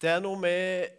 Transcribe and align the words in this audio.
Det 0.00 0.08
er 0.08 0.20
noe 0.24 0.38
med 0.40 0.92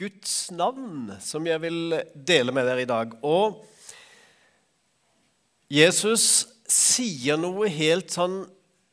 Guds 0.00 0.46
navn 0.56 1.10
som 1.20 1.44
jeg 1.44 1.60
vil 1.60 1.98
dele 2.14 2.54
med 2.56 2.64
dere 2.64 2.80
i 2.80 2.88
dag. 2.88 3.10
Og 3.20 3.58
Jesus 5.68 6.46
sier 6.64 7.36
noe 7.36 7.68
helt 7.68 8.14
sånn 8.16 8.38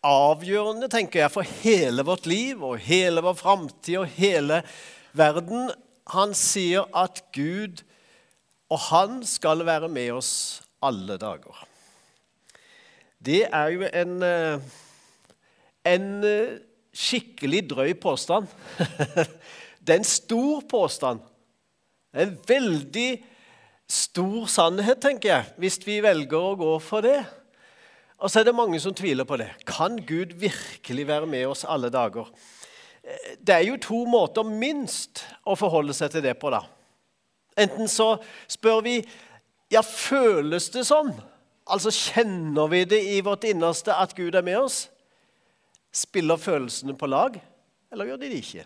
avgjørende, 0.04 0.92
tenker 0.92 1.24
jeg, 1.24 1.32
for 1.32 1.48
hele 1.62 2.04
vårt 2.04 2.28
liv 2.28 2.60
og 2.60 2.84
hele 2.84 3.24
vår 3.24 3.40
framtid 3.40 4.02
og 4.02 4.12
hele 4.18 4.60
verden. 5.16 5.72
Han 6.12 6.36
sier 6.36 6.92
at 6.92 7.24
Gud 7.32 7.86
og 8.68 8.84
Han 8.90 9.22
skal 9.24 9.64
være 9.64 9.88
med 9.88 10.12
oss 10.18 10.36
alle 10.84 11.16
dager. 11.22 11.64
Det 13.24 13.46
er 13.48 13.72
jo 13.72 13.88
en, 13.88 14.16
eh, 14.28 14.72
en 15.88 16.24
eh, 16.28 16.58
skikkelig 16.96 17.66
drøy 17.70 17.94
påstand. 18.02 18.48
Det 19.86 19.94
er 19.94 20.02
en 20.02 20.08
stor 20.08 20.64
påstand. 20.70 21.20
En 22.16 22.38
veldig 22.48 23.10
stor 23.92 24.46
sannhet, 24.50 25.02
tenker 25.04 25.30
jeg, 25.30 25.50
hvis 25.62 25.78
vi 25.86 26.00
velger 26.02 26.40
å 26.40 26.56
gå 26.58 26.72
for 26.82 27.06
det. 27.06 27.20
Og 28.18 28.32
så 28.32 28.40
er 28.40 28.48
det 28.48 28.56
mange 28.58 28.80
som 28.82 28.96
tviler 28.96 29.28
på 29.28 29.38
det. 29.38 29.52
Kan 29.68 30.00
Gud 30.08 30.34
virkelig 30.40 31.06
være 31.08 31.30
med 31.30 31.46
oss 31.52 31.66
alle 31.68 31.92
dager? 31.94 32.32
Det 33.38 33.54
er 33.54 33.68
jo 33.68 33.78
to 33.78 34.02
måter 34.10 34.48
minst 34.48 35.22
å 35.46 35.54
forholde 35.60 35.94
seg 35.94 36.16
til 36.16 36.26
det 36.26 36.34
på, 36.42 36.50
da. 36.50 36.64
Enten 37.60 37.92
så 37.92 38.16
spør 38.50 38.82
vi 38.88 38.98
ja, 39.72 39.84
føles 39.86 40.72
det 40.74 40.88
sånn? 40.88 41.14
Altså 41.70 41.94
kjenner 41.94 42.70
vi 42.72 42.84
det 42.90 43.02
i 43.16 43.22
vårt 43.26 43.46
innerste 43.48 43.94
at 43.94 44.16
Gud 44.18 44.36
er 44.38 44.46
med 44.46 44.64
oss? 44.64 44.86
Spiller 45.96 46.40
følelsene 46.40 46.96
på 47.00 47.08
lag, 47.08 47.38
eller 47.92 48.10
gjør 48.10 48.20
de 48.20 48.32
det 48.32 48.42
ikke? 48.44 48.66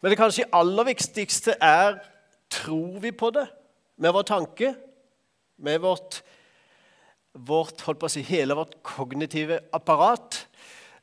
Men 0.00 0.12
det 0.12 0.18
kanskje 0.20 0.48
aller 0.56 0.88
viktigste 0.90 1.56
er 1.60 2.00
tror 2.50 2.98
vi 3.00 3.12
på 3.12 3.30
det 3.32 3.46
med 4.00 4.14
vår 4.16 4.26
tanke, 4.28 4.74
med 5.60 5.80
vårt, 5.84 6.20
vårt 7.32 7.84
holdt 7.84 8.00
på 8.00 8.08
å 8.08 8.12
si, 8.12 8.24
hele 8.24 8.56
vårt 8.56 8.78
kognitive 8.86 9.60
apparat? 9.76 10.42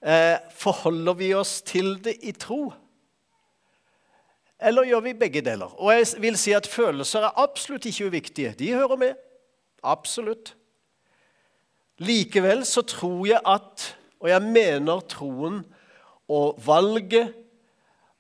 Eh, 0.02 0.38
forholder 0.54 1.18
vi 1.18 1.32
oss 1.38 1.62
til 1.66 1.96
det 2.04 2.18
i 2.26 2.34
tro? 2.38 2.68
Eller 4.58 4.90
gjør 4.90 5.04
vi 5.06 5.18
begge 5.18 5.42
deler? 5.46 5.74
Og 5.78 5.94
jeg 5.94 6.22
vil 6.22 6.38
si 6.38 6.54
at 6.58 6.70
Følelser 6.70 7.28
er 7.28 7.42
absolutt 7.42 7.86
ikke 7.86 8.10
uviktige. 8.10 8.56
De 8.58 8.74
hører 8.74 8.98
med. 8.98 9.20
Absolutt. 9.86 10.56
Likevel 12.04 12.62
så 12.68 12.84
tror 12.86 13.26
jeg 13.28 13.42
at, 13.42 13.90
og 14.22 14.30
jeg 14.30 14.44
mener 14.46 15.04
troen 15.10 15.64
og 16.28 16.60
valget 16.66 17.34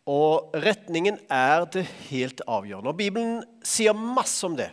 og 0.08 0.54
retningen 0.56 1.20
er 1.28 1.66
det 1.68 1.84
helt 2.08 2.42
avgjørende. 2.48 2.94
Og 2.94 3.00
Bibelen 3.00 3.42
sier 3.68 3.96
masse 3.98 4.46
om 4.48 4.56
det, 4.56 4.70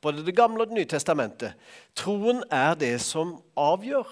både 0.00 0.22
Det 0.22 0.36
gamle 0.36 0.62
og 0.62 0.68
Det 0.68 0.78
nye 0.78 0.86
testamentet. 0.86 1.54
Troen 1.94 2.44
er 2.50 2.74
det 2.74 3.00
som 3.00 3.42
avgjør. 3.56 4.06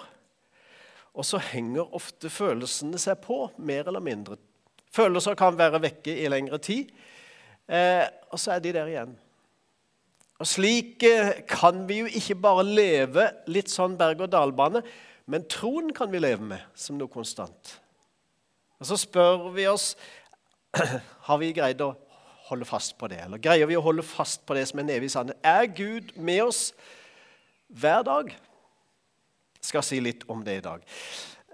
Og 1.14 1.24
så 1.24 1.38
henger 1.38 1.94
ofte 1.94 2.28
følelsene 2.28 2.98
seg 2.98 3.20
på, 3.22 3.52
mer 3.56 3.86
eller 3.86 4.02
mindre. 4.02 4.36
Følelser 4.90 5.34
kan 5.38 5.54
være 5.58 5.82
vekke 5.82 6.10
i 6.10 6.26
lengre 6.28 6.58
tid, 6.58 6.90
eh, 7.68 8.02
og 8.30 8.38
så 8.38 8.56
er 8.56 8.58
de 8.58 8.72
der 8.74 8.90
igjen. 8.90 9.14
Og 10.44 10.48
Slik 10.48 11.00
kan 11.48 11.86
vi 11.88 12.02
jo 12.02 12.08
ikke 12.12 12.34
bare 12.36 12.66
leve 12.68 13.30
litt 13.48 13.70
sånn 13.72 13.94
berg-og-dal-bane, 13.96 14.82
men 15.32 15.46
troen 15.48 15.88
kan 15.96 16.10
vi 16.12 16.20
leve 16.20 16.44
med 16.44 16.60
som 16.76 16.98
noe 17.00 17.08
konstant. 17.08 17.78
Og 18.76 18.90
Så 18.90 18.98
spør 19.00 19.48
vi 19.54 19.64
oss 19.70 19.94
har 21.30 21.40
vi 21.40 21.48
greid 21.56 21.80
å 21.80 21.94
holde 22.50 22.68
fast 22.68 22.98
på 23.00 23.08
det. 23.08 23.22
Eller 23.24 23.40
greier 23.40 23.72
vi 23.72 23.80
å 23.80 23.86
holde 23.88 24.04
fast 24.04 24.44
på 24.44 24.52
det 24.52 24.68
som 24.68 24.82
er 24.82 24.84
en 24.84 24.94
evig 24.98 25.12
sannhet? 25.16 25.40
Er 25.40 25.64
Gud 25.64 26.12
med 26.20 26.42
oss 26.44 26.62
hver 27.72 28.04
dag? 28.04 28.28
Jeg 28.28 29.70
skal 29.72 29.88
si 29.88 30.04
litt 30.04 30.28
om 30.28 30.44
det 30.44 30.60
i 30.60 30.64
dag. 30.68 30.84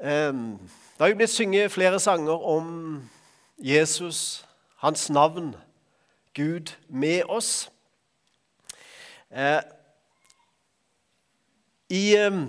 Ehm, 0.03 0.57
det 0.59 1.05
har 1.05 1.15
jo 1.15 1.23
blitt 1.23 1.39
synget 1.39 1.71
flere 1.71 2.03
sanger 2.03 2.43
om 2.43 3.05
Jesus, 3.55 4.43
hans 4.83 5.07
navn, 5.15 5.55
Gud 6.35 6.75
med 6.89 7.31
oss. 7.31 7.69
Eh, 9.31 9.63
I, 11.91 12.17
ehm, 12.17 12.49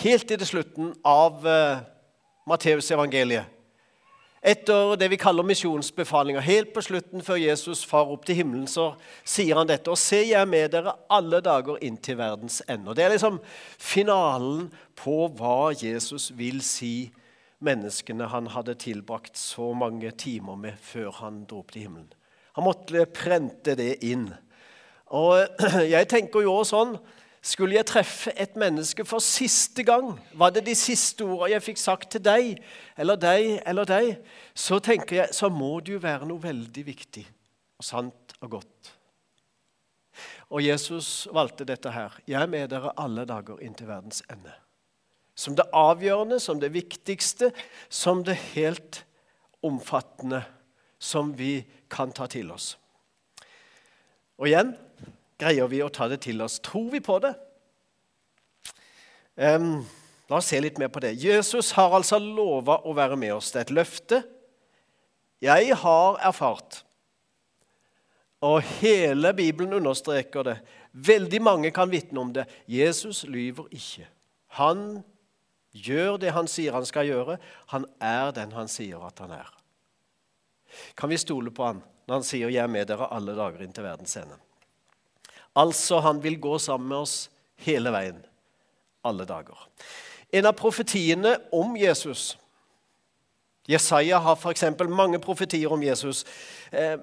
helt 0.00 0.28
til 0.28 0.46
slutten 0.46 0.94
av 1.04 1.44
eh, 1.46 1.82
Matteusevangeliet, 2.48 3.44
etter 4.40 4.94
det 4.96 5.10
vi 5.12 5.18
kaller 5.20 5.44
misjonsbefalinger, 5.44 6.40
helt 6.40 6.72
på 6.72 6.80
slutten 6.80 7.20
før 7.26 7.36
Jesus 7.42 7.82
far 7.84 8.08
opp 8.08 8.24
til 8.24 8.38
himmelen, 8.38 8.64
så 8.70 8.94
sier 9.20 9.58
han 9.58 9.68
dette. 9.68 9.90
Og 9.92 10.00
se, 10.00 10.22
jeg 10.30 10.48
med 10.48 10.70
dere 10.72 10.94
alle 11.12 11.42
dager 11.44 11.76
inn 11.84 11.98
til 12.00 12.16
verdens 12.16 12.62
ende. 12.70 12.94
Det 12.96 13.04
er 13.04 13.12
liksom 13.12 13.40
finalen 13.76 14.70
på 14.96 15.26
hva 15.36 15.74
Jesus 15.76 16.30
vil 16.38 16.62
si 16.64 17.10
menneskene 17.60 18.30
han 18.32 18.48
hadde 18.54 18.78
tilbrakt 18.80 19.36
så 19.36 19.74
mange 19.76 20.14
timer 20.16 20.56
med 20.56 20.78
før 20.80 21.10
han 21.20 21.42
dro 21.50 21.60
opp 21.60 21.74
til 21.74 21.88
himmelen. 21.88 22.12
Han 22.56 22.64
måtte 22.64 23.04
prente 23.12 23.76
det 23.76 23.98
inn. 24.06 24.30
Og 25.14 25.62
jeg 25.94 26.08
tenker 26.10 26.44
jo 26.44 26.58
også 26.58 26.76
sånn 26.76 26.98
skulle 27.48 27.78
jeg 27.78 27.86
treffe 27.86 28.32
et 28.36 28.56
menneske 28.58 29.04
for 29.06 29.22
siste 29.24 29.84
gang, 29.86 30.10
var 30.34 30.50
det 30.52 30.64
de 30.66 30.74
siste 30.76 31.24
ordene 31.24 31.54
jeg 31.54 31.64
fikk 31.68 31.80
sagt 31.80 32.10
til 32.12 32.22
deg 32.26 32.58
eller 32.98 33.20
deg 33.20 33.60
eller 33.62 33.88
deg, 33.88 34.08
så 34.58 34.80
tenker 34.82 35.22
jeg, 35.22 35.34
så 35.36 35.48
må 35.48 35.78
det 35.80 35.94
jo 35.94 36.02
være 36.02 36.28
noe 36.28 36.42
veldig 36.42 36.84
viktig 36.84 37.24
og 37.78 37.86
sant 37.86 38.34
og 38.42 38.58
godt. 38.58 38.92
Og 40.50 40.64
Jesus 40.64 41.28
valgte 41.32 41.66
dette 41.68 41.92
her. 41.92 42.16
Jeg 42.26 42.40
er 42.42 42.50
med 42.50 42.70
dere 42.72 42.94
alle 42.98 43.26
dager 43.28 43.60
inntil 43.62 43.90
verdens 43.90 44.22
ende. 44.32 44.54
Som 45.38 45.54
det 45.54 45.68
avgjørende, 45.76 46.40
som 46.42 46.58
det 46.58 46.72
viktigste, 46.74 47.52
som 47.88 48.24
det 48.26 48.34
helt 48.56 49.04
omfattende 49.62 50.42
som 50.98 51.30
vi 51.38 51.62
kan 51.90 52.10
ta 52.12 52.26
til 52.26 52.50
oss. 52.50 52.72
Og 54.38 54.48
igjen 54.50 54.74
greier 55.38 55.70
vi 55.70 55.82
å 55.84 55.90
ta 55.92 56.08
det 56.10 56.22
til 56.26 56.42
oss? 56.44 56.58
Tror 56.64 56.90
vi 56.92 57.00
på 57.04 57.18
det? 57.22 57.34
Um, 59.38 59.86
la 60.28 60.40
oss 60.40 60.50
se 60.50 60.60
litt 60.60 60.80
mer 60.82 60.90
på 60.90 61.02
det. 61.04 61.14
Jesus 61.22 61.72
har 61.78 61.94
altså 61.94 62.18
lova 62.22 62.80
å 62.82 62.94
være 62.96 63.18
med 63.20 63.36
oss. 63.36 63.52
Det 63.54 63.62
er 63.62 63.68
et 63.68 63.76
løfte. 63.78 64.22
Jeg 65.44 65.76
har 65.78 66.18
erfart, 66.26 66.82
og 68.42 68.62
hele 68.62 69.32
Bibelen 69.34 69.72
understreker 69.72 70.42
det. 70.46 70.56
Veldig 70.92 71.40
mange 71.42 71.70
kan 71.74 71.90
vitne 71.90 72.20
om 72.20 72.32
det. 72.34 72.46
Jesus 72.70 73.24
lyver 73.26 73.66
ikke. 73.74 74.06
Han 74.58 75.02
gjør 75.74 76.18
det 76.22 76.34
han 76.34 76.50
sier 76.50 76.74
han 76.74 76.86
skal 76.86 77.06
gjøre. 77.06 77.38
Han 77.74 77.86
er 78.00 78.30
den 78.34 78.54
han 78.54 78.70
sier 78.70 79.02
at 79.06 79.18
han 79.22 79.34
er. 79.34 79.50
Kan 80.96 81.10
vi 81.10 81.18
stole 81.18 81.50
på 81.54 81.66
han 81.66 81.82
når 82.08 82.14
han 82.14 82.24
sier 82.24 82.48
'Jeg 82.48 82.62
er 82.62 82.72
med 82.72 82.86
dere 82.88 83.12
alle 83.12 83.34
dager 83.36 83.62
inn 83.62 83.72
til 83.72 83.84
verdens 83.84 84.16
ende'? 84.16 84.47
Altså, 85.58 85.98
han 86.04 86.22
vil 86.22 86.38
gå 86.40 86.58
sammen 86.62 86.92
med 86.92 87.02
oss 87.02 87.16
hele 87.66 87.90
veien, 87.90 88.20
alle 89.04 89.26
dager. 89.26 89.64
En 90.30 90.46
av 90.46 90.54
profetiene 90.54 91.34
om 91.54 91.74
Jesus 91.78 92.36
Jesaja 93.68 94.18
har 94.24 94.36
f.eks. 94.36 94.64
mange 94.88 95.18
profetier 95.20 95.72
om 95.72 95.82
Jesus. 95.82 96.24
Eh, 96.72 96.96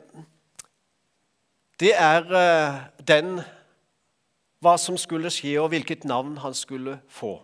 det 1.79 1.91
er 1.93 2.31
eh, 2.39 2.79
den 3.05 3.35
hva 4.65 4.73
som 4.81 4.97
skulle 4.97 5.29
skje, 5.29 5.59
og 5.61 5.69
hvilket 5.69 6.07
navn 6.09 6.39
han 6.41 6.55
skulle 6.57 6.97
få. 7.11 7.35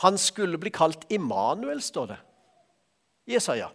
Han 0.00 0.16
skulle 0.16 0.60
bli 0.62 0.70
kalt 0.70 1.02
Immanuel, 1.10 1.82
står 1.82 2.06
det. 2.12 2.18
Jesaja. 3.34 3.66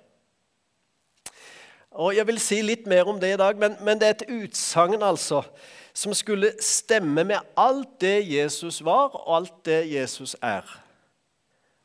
Og 1.96 2.16
Jeg 2.16 2.28
vil 2.28 2.40
si 2.44 2.60
litt 2.62 2.88
mer 2.92 3.08
om 3.08 3.20
det 3.20 3.34
i 3.34 3.40
dag, 3.40 3.58
men, 3.58 3.78
men 3.80 4.00
det 4.00 4.08
er 4.08 4.16
et 4.18 4.32
utsagn 4.44 5.04
altså, 5.04 5.46
som 5.96 6.14
skulle 6.14 6.52
stemme 6.60 7.24
med 7.24 7.40
alt 7.56 8.02
det 8.04 8.18
Jesus 8.28 8.82
var, 8.84 9.16
og 9.16 9.36
alt 9.36 9.54
det 9.66 9.80
Jesus 9.94 10.36
er. 10.44 10.68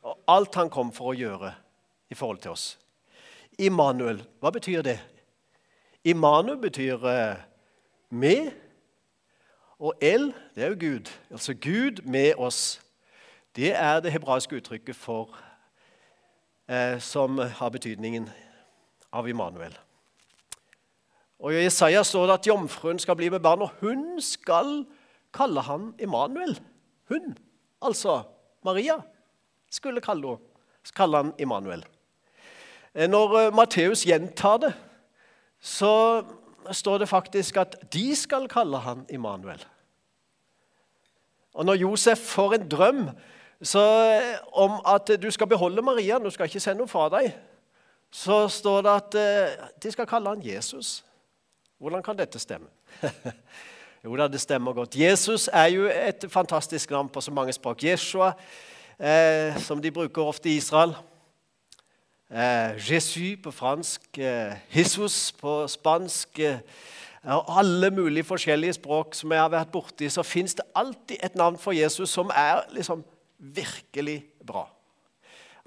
Og 0.03 0.17
alt 0.27 0.55
han 0.59 0.69
kom 0.69 0.91
for 0.91 1.13
å 1.13 1.15
gjøre 1.15 1.53
i 2.11 2.17
forhold 2.17 2.41
til 2.43 2.51
oss. 2.51 2.65
Immanuel, 3.59 4.19
hva 4.43 4.51
betyr 4.51 4.83
det? 4.83 4.97
Immanuel 6.03 6.57
betyr 6.59 7.05
eh, 7.07 7.43
med, 8.09 8.49
og 9.79 9.95
El, 10.03 10.33
det 10.55 10.65
er 10.65 10.73
jo 10.73 10.79
Gud. 10.81 11.11
Altså 11.31 11.55
Gud 11.55 12.03
med 12.03 12.33
oss. 12.35 12.81
Det 13.55 13.71
er 13.71 14.03
det 14.03 14.11
hebraiske 14.11 14.59
uttrykket 14.59 14.95
for, 14.95 15.31
eh, 16.67 16.99
som 16.99 17.39
har 17.39 17.71
betydningen 17.71 18.27
av 19.11 19.29
Immanuel. 19.29 19.77
Og 21.41 21.53
I 21.53 21.63
Jesaja 21.63 22.03
står 22.05 22.27
det 22.29 22.33
at 22.37 22.47
jomfruen 22.47 22.99
skal 23.01 23.17
bli 23.17 23.29
med 23.33 23.41
barn, 23.41 23.63
og 23.65 23.73
hun 23.81 24.21
skal 24.21 24.83
kalle 25.33 25.63
han 25.65 25.89
Immanuel. 25.99 26.53
Hun, 27.09 27.33
altså 27.81 28.21
Maria, 28.63 28.99
skulle 29.71 30.01
kalle, 30.01 30.37
kalle 30.95 31.17
han 31.17 31.33
Immanuel. 31.41 31.83
Eh, 32.93 33.09
når 33.09 33.37
eh, 33.39 33.53
Matteus 33.55 34.05
gjentar 34.05 34.57
det, 34.61 34.71
så 35.59 36.21
står 36.71 37.01
det 37.01 37.09
faktisk 37.09 37.57
at 37.57 37.75
de 37.93 38.15
skal 38.15 38.47
kalle 38.51 38.77
han 38.77 39.05
Immanuel. 39.09 39.65
Og 41.53 41.65
når 41.65 41.81
Josef 41.81 42.19
får 42.35 42.53
en 42.53 42.69
drøm 42.69 43.05
eh, 43.09 44.33
om 44.53 44.77
at 44.85 45.09
du 45.21 45.31
skal 45.31 45.47
beholde 45.47 45.81
Maria, 45.81 46.19
du 46.19 46.29
skal 46.29 46.45
ikke 46.45 46.59
sende 46.59 46.83
henne 46.83 46.91
fra 46.91 47.09
deg, 47.09 47.33
så 48.11 48.45
står 48.47 48.81
det 48.85 48.91
at 48.91 49.15
de 49.83 49.91
skal 49.91 50.05
kalle 50.05 50.29
han 50.29 50.43
Jesus. 50.43 50.99
Hvordan 51.81 52.03
kan 52.03 52.17
dette 52.17 52.37
stemme? 52.39 52.67
jo 54.05 54.15
da, 54.15 54.27
det 54.29 54.41
stemmer 54.41 54.73
godt. 54.77 54.93
Jesus 54.93 55.47
er 55.49 55.71
jo 55.73 55.87
et 55.89 56.25
fantastisk 56.29 56.91
navn 56.93 57.07
på 57.09 57.21
så 57.25 57.31
mange 57.33 57.53
språk. 57.57 57.83
Jeshua, 57.83 58.35
eh, 58.99 59.57
som 59.57 59.81
de 59.81 59.91
bruker 59.91 60.21
ofte 60.21 60.49
i 60.49 60.59
Israel. 60.61 60.93
Eh, 62.29 62.77
Jésus 62.77 63.41
på 63.41 63.51
fransk, 63.51 64.17
eh, 64.17 64.53
Jesus 64.69 65.31
på 65.31 65.67
spansk 65.67 66.39
eh, 66.39 66.59
og 67.23 67.49
Alle 67.59 67.89
mulige 67.89 68.23
forskjellige 68.29 68.77
språk 68.77 69.17
som 69.17 69.31
jeg 69.31 69.41
har 69.41 69.49
vært 69.49 69.73
borti, 69.73 70.09
så 70.09 70.21
fins 70.23 70.53
det 70.53 70.69
alltid 70.75 71.17
et 71.17 71.35
navn 71.35 71.57
for 71.57 71.73
Jesus 71.73 72.09
som 72.09 72.29
er 72.29 72.61
liksom 72.77 73.01
virkelig 73.39 74.23
bra. 74.45 74.67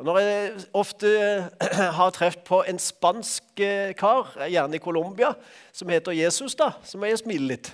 Når 0.03 0.19
jeg 0.19 0.55
ofte 0.75 1.11
eh, 1.15 1.83
har 1.99 2.15
truffet 2.15 2.43
på 2.47 2.65
en 2.67 2.81
spansk 2.83 3.61
eh, 3.63 3.93
kar, 3.95 4.33
gjerne 4.51 4.75
i 4.75 4.83
Colombia, 4.83 5.31
som 5.73 5.93
heter 5.93 6.17
Jesus, 6.19 6.57
da, 6.59 6.73
så 6.83 6.99
må 6.99 7.07
jeg 7.11 7.23
smile 7.23 7.53
litt 7.55 7.71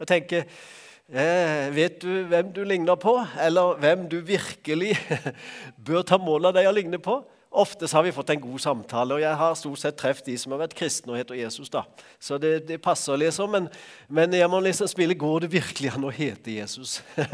og 0.00 0.08
tenke 0.08 0.44
eh, 0.44 1.66
Vet 1.74 1.98
du 2.00 2.22
hvem 2.30 2.54
du 2.54 2.62
ligner 2.64 2.96
på, 2.96 3.16
eller 3.42 3.74
hvem 3.82 4.06
du 4.08 4.20
virkelig 4.24 4.94
bør 5.86 6.06
ta 6.06 6.20
mål 6.22 6.52
av 6.52 6.56
deg 6.56 6.70
å 6.70 6.76
ligne 6.76 7.02
på? 7.02 7.18
Ofte 7.50 7.88
har 7.90 8.06
vi 8.06 8.14
fått 8.14 8.30
en 8.30 8.42
god 8.44 8.62
samtale, 8.62 9.16
og 9.16 9.24
jeg 9.24 9.34
har 9.42 9.56
stort 9.58 9.80
sett 9.82 9.96
truffet 9.98 10.28
de 10.30 10.36
som 10.38 10.54
har 10.54 10.60
vært 10.62 10.76
kristne 10.78 11.10
og 11.10 11.18
heter 11.18 11.34
Jesus. 11.34 11.66
da. 11.66 11.82
Så 12.22 12.38
det, 12.38 12.60
det 12.68 12.78
passer 12.78 13.18
liksom, 13.18 13.50
men, 13.50 13.66
men, 14.06 14.38
jeg 14.38 14.46
må 14.52 14.60
liksom 14.62 14.86
spille 14.86 15.18
Går 15.18 15.42
det 15.42 15.52
virkelig 15.56 15.90
an 15.90 16.06
å 16.06 16.14
hete 16.14 16.60
Jesus? 16.60 17.00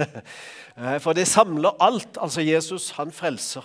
Eh, 0.77 0.99
for 1.01 1.17
det 1.17 1.23
samler 1.25 1.73
alt. 1.81 2.19
Altså, 2.21 2.43
Jesus, 2.45 2.91
han 2.99 3.09
frelser. 3.09 3.65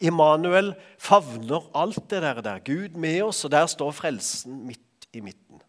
Immanuel 0.00 0.74
favner 0.98 1.68
alt 1.74 2.10
det 2.10 2.22
der, 2.22 2.40
der. 2.40 2.58
Gud 2.58 2.96
med 2.98 3.22
oss, 3.22 3.44
og 3.44 3.50
der 3.50 3.66
står 3.66 3.90
frelsen 3.90 4.66
midt 4.66 5.06
i 5.12 5.20
midten. 5.20 5.62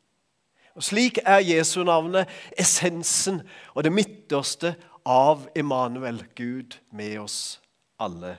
Og 0.75 0.83
Slik 0.83 1.19
er 1.25 1.43
Jesu 1.45 1.83
navnet 1.85 2.29
essensen 2.57 3.43
og 3.75 3.83
det 3.85 3.93
midterste 3.93 4.73
av 5.05 5.45
Immanuel, 5.55 6.23
Gud 6.35 6.79
med 6.91 7.19
oss 7.21 7.59
alle 8.01 8.37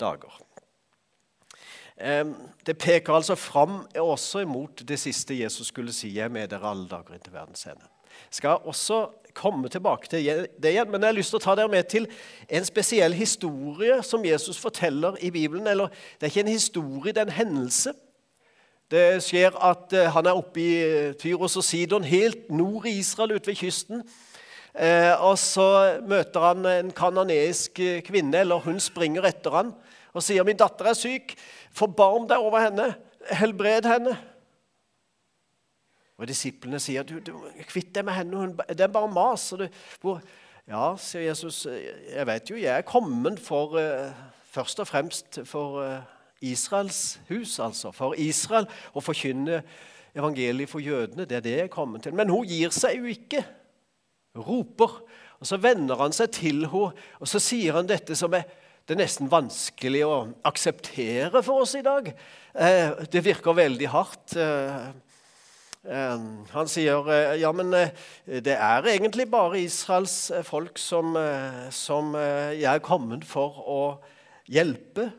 dager. 0.00 0.40
Det 2.66 2.74
peker 2.80 3.14
altså 3.14 3.36
fram 3.38 3.84
også 4.00 4.42
imot 4.42 4.82
det 4.88 4.98
siste 4.98 5.36
Jesus 5.38 5.68
skulle 5.68 5.92
si, 5.92 6.08
'Jeg 6.08 6.24
er 6.24 6.28
med 6.28 6.48
dere 6.48 6.70
alle 6.70 6.88
dager 6.88 7.14
inntil 7.14 7.32
verdens 7.32 7.66
ende'. 7.66 7.93
Skal 8.30 8.64
også 8.64 9.06
komme 9.34 9.68
tilbake 9.68 10.08
til 10.08 10.46
det 10.62 10.70
igjen, 10.70 10.90
men 10.90 11.02
jeg 11.02 11.10
har 11.10 11.16
lyst 11.16 11.34
til 11.34 11.40
å 11.40 11.44
ta 11.44 11.56
dere 11.58 11.70
med 11.70 11.88
til 11.90 12.06
en 12.48 12.66
spesiell 12.66 13.16
historie 13.18 13.98
som 14.06 14.24
Jesus 14.24 14.60
forteller 14.62 15.18
i 15.20 15.32
Bibelen. 15.34 15.66
Eller 15.66 15.90
det 16.18 16.28
er 16.28 16.32
ikke 16.32 16.44
en 16.46 16.54
historie, 16.54 17.12
det 17.12 17.24
er 17.24 17.30
en 17.30 17.38
hendelse. 17.40 17.94
Det 18.92 19.22
skjer 19.24 19.56
at 19.64 19.94
eh, 19.96 20.10
han 20.12 20.28
er 20.28 20.38
oppe 20.38 20.60
i 20.60 20.72
eh, 20.84 21.14
Tyros 21.18 21.56
og 21.58 21.64
Sidon, 21.66 22.04
helt 22.06 22.50
nord 22.52 22.86
i 22.86 22.98
Israel, 23.00 23.34
ute 23.34 23.50
ved 23.50 23.58
kysten. 23.58 24.04
Eh, 24.74 25.14
og 25.24 25.38
så 25.40 25.66
møter 26.06 26.44
han 26.44 26.68
en 26.68 26.92
kanoneisk 26.94 27.80
kvinne, 28.06 28.44
eller 28.44 28.62
hun 28.62 28.78
springer 28.82 29.26
etter 29.30 29.56
han 29.56 29.72
og 30.14 30.22
sier 30.22 30.44
'Min 30.46 30.58
datter 30.58 30.86
er 30.86 30.94
syk. 30.94 31.34
Forbarm 31.74 32.28
deg 32.30 32.38
over 32.38 32.60
henne. 32.62 32.94
Helbred 33.30 33.88
henne.' 33.88 34.33
Og 36.18 36.28
Disiplene 36.30 36.78
sier 36.80 37.02
du, 37.02 37.18
du, 37.18 37.32
'Kvitt 37.66 37.94
deg 37.94 38.04
med 38.06 38.14
henne. 38.14 38.36
Hun, 38.36 38.56
det 38.68 38.80
er 38.80 38.92
bare 38.92 39.10
mas.' 39.10 39.54
Du, 39.58 39.66
hvor, 40.00 40.20
ja, 40.68 40.94
sier 40.96 41.28
Jesus, 41.28 41.66
'Jeg 41.66 42.26
vet 42.26 42.50
jo, 42.50 42.56
jeg 42.56 42.76
er 42.76 42.86
kommet 42.86 43.40
for 43.40 43.74
uh, 43.78 44.12
først 44.44 44.80
og 44.80 44.86
fremst 44.86 45.40
for 45.44 45.82
uh, 45.82 46.02
Israels 46.40 47.20
hus, 47.28 47.58
altså. 47.58 47.90
For 47.92 48.14
Israel, 48.18 48.68
å 48.94 49.00
forkynne 49.00 49.62
evangeliet 50.14 50.70
for 50.70 50.78
jødene. 50.78 51.26
Det 51.26 51.36
er 51.36 51.40
det 51.44 51.56
jeg 51.56 51.68
er 51.68 51.72
kommet 51.72 52.02
til. 52.02 52.14
Men 52.14 52.30
hun 52.30 52.46
gir 52.46 52.70
seg 52.70 53.00
jo 53.00 53.10
ikke. 53.10 53.44
Roper. 54.38 55.00
Og 55.40 55.46
Så 55.46 55.56
vender 55.56 55.96
han 55.96 56.12
seg 56.12 56.30
til 56.30 56.66
henne, 56.66 56.92
og 57.20 57.28
så 57.28 57.40
sier 57.42 57.74
han 57.74 57.88
dette 57.90 58.16
som 58.16 58.34
er 58.34 58.46
det 58.84 58.98
er 58.98 59.00
nesten 59.00 59.30
vanskelig 59.32 60.02
å 60.04 60.16
akseptere 60.44 61.40
for 61.40 61.62
oss 61.64 61.72
i 61.78 61.80
dag. 61.84 62.10
Eh, 62.52 62.90
det 63.08 63.22
virker 63.24 63.56
veldig 63.56 63.86
hardt. 63.88 64.34
Eh, 64.36 64.90
han 65.84 66.68
sier 66.72 67.08
ja, 67.36 67.50
men 67.52 67.72
det 68.24 68.54
er 68.54 68.86
egentlig 68.88 69.26
bare 69.28 69.60
Israels 69.60 70.32
folk 70.48 70.78
som, 70.80 71.12
som 71.68 72.14
jeg 72.16 72.70
er 72.70 72.84
kommet 72.84 73.26
for 73.28 73.60
å 73.68 73.80
hjelpe. 74.48 75.10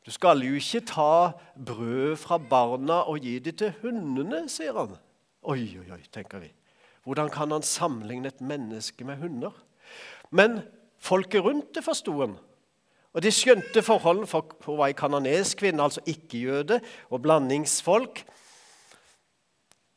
Du 0.00 0.14
skal 0.14 0.40
jo 0.40 0.56
ikke 0.56 0.80
ta 0.88 1.12
brød 1.60 2.16
fra 2.22 2.40
barna 2.40 3.02
og 3.12 3.20
gi 3.28 3.36
det 3.44 3.58
til 3.60 3.76
hundene, 3.82 4.46
sier 4.48 4.72
han. 4.80 4.96
Oi, 5.44 5.60
oi, 5.82 5.88
oi, 5.92 6.00
tenker 6.12 6.40
vi. 6.40 6.48
Hvordan 7.04 7.28
kan 7.32 7.52
han 7.52 7.64
sammenligne 7.64 8.28
et 8.32 8.40
menneske 8.40 9.04
med 9.04 9.20
hunder? 9.20 9.52
Men 10.32 10.62
folket 11.00 11.44
rundt 11.44 11.74
det 11.76 11.84
forsto 11.84 12.16
han. 12.22 12.38
Og 13.14 13.22
de 13.22 13.32
skjønte 13.34 13.82
forholdene, 13.82 14.28
for 14.30 14.54
hun 14.66 14.78
var 14.78 14.90
ei 14.90 14.94
kanonesk 14.94 15.58
kvinne, 15.64 15.82
altså 15.82 16.02
ikke-jøde, 16.06 16.78
og 17.10 17.22
blandingsfolk. 17.22 18.22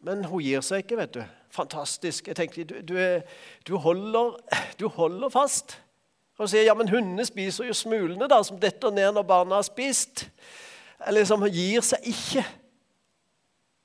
Men 0.04 0.26
hun 0.26 0.42
gir 0.44 0.66
seg 0.66 0.84
ikke, 0.84 0.98
vet 0.98 1.14
du. 1.20 1.22
Fantastisk. 1.54 2.28
Jeg 2.28 2.36
tenkte, 2.36 2.64
du, 2.64 2.80
du, 2.82 2.98
du, 3.68 3.76
holder, 3.78 4.40
du 4.80 4.88
holder, 4.88 5.30
fast. 5.30 5.78
Og 6.42 6.50
sier 6.50 6.66
ja, 6.66 6.74
men 6.74 6.90
hundene 6.90 7.26
spiser 7.30 7.70
jo 7.70 7.76
smulene 7.78 8.28
da, 8.30 8.40
som 8.44 8.58
detter 8.60 8.92
ned 8.92 9.14
når 9.14 9.28
barna 9.30 9.60
har 9.60 9.68
spist. 9.68 10.26
Eller 11.06 11.22
liksom, 11.22 11.46
hun 11.46 11.54
gir 11.54 11.86
seg 11.86 12.10
ikke. 12.10 12.44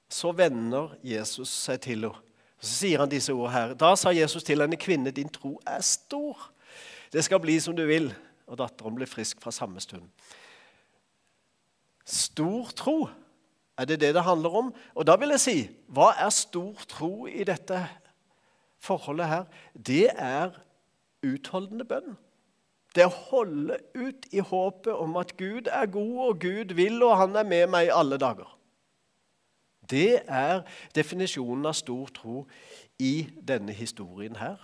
Så 0.09 0.33
vender 0.33 0.95
Jesus 1.05 1.53
seg 1.53 1.83
til 1.85 2.07
henne. 2.07 2.25
Så 2.59 2.73
sier 2.81 3.05
han 3.05 3.11
disse 3.13 3.31
ordene 3.31 3.53
her. 3.55 3.75
Da 3.79 3.93
sa 3.95 4.11
Jesus 4.11 4.43
til 4.43 4.65
henne, 4.65 4.81
kvinne, 4.81 5.13
din 5.15 5.29
tro 5.31 5.59
er 5.69 5.85
stor. 5.85 6.49
Det 7.13 7.23
skal 7.23 7.39
bli 7.45 7.61
som 7.63 7.77
du 7.77 7.85
vil. 7.87 8.09
Og 8.49 8.59
datteren 8.61 8.97
ble 8.97 9.07
frisk 9.09 9.43
fra 9.45 9.53
samme 9.55 9.81
stund. 9.85 10.09
Stor 12.09 12.71
tro, 12.77 13.09
er 13.79 13.85
det 13.85 14.01
det 14.01 14.15
det 14.17 14.25
handler 14.25 14.55
om? 14.63 14.71
Og 14.95 15.07
da 15.07 15.17
vil 15.21 15.35
jeg 15.37 15.45
si, 15.45 15.59
hva 15.93 16.15
er 16.19 16.33
stor 16.35 16.87
tro 16.89 17.27
i 17.29 17.45
dette 17.45 17.83
forholdet 18.81 19.29
her? 19.29 19.45
Det 19.75 20.09
er 20.15 20.57
utholdende 21.27 21.85
bønn. 21.85 22.17
Det 22.95 23.05
er 23.05 23.11
å 23.11 23.25
holde 23.29 23.77
ut 23.95 24.25
i 24.33 24.41
håpet 24.41 24.95
om 24.95 25.19
at 25.21 25.37
Gud 25.37 25.69
er 25.71 25.91
god, 25.93 26.17
og 26.25 26.41
Gud 26.41 26.73
vil, 26.75 27.03
og 27.05 27.19
han 27.21 27.37
er 27.37 27.47
med 27.47 27.69
meg 27.71 27.93
alle 27.93 28.17
dager. 28.19 28.49
Det 29.89 30.23
er 30.25 30.65
definisjonen 30.97 31.69
av 31.69 31.77
stor 31.77 32.09
tro 32.17 32.43
i 33.01 33.29
denne 33.49 33.73
historien 33.77 34.37
her. 34.37 34.59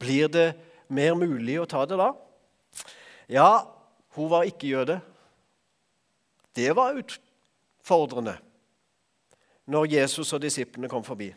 Blir 0.00 0.28
det 0.28 0.48
mer 0.94 1.16
mulig 1.18 1.58
å 1.60 1.68
ta 1.68 1.84
det 1.88 1.98
da? 2.00 2.12
Ja, 3.30 3.50
hun 4.16 4.30
var 4.30 4.48
ikke 4.48 4.70
jøde. 4.70 4.98
Det 6.54 6.70
var 6.76 6.98
utfordrende 7.00 8.36
når 9.66 9.88
Jesus 9.96 10.32
og 10.36 10.42
disiplene 10.44 10.90
kom 10.92 11.04
forbi. 11.04 11.32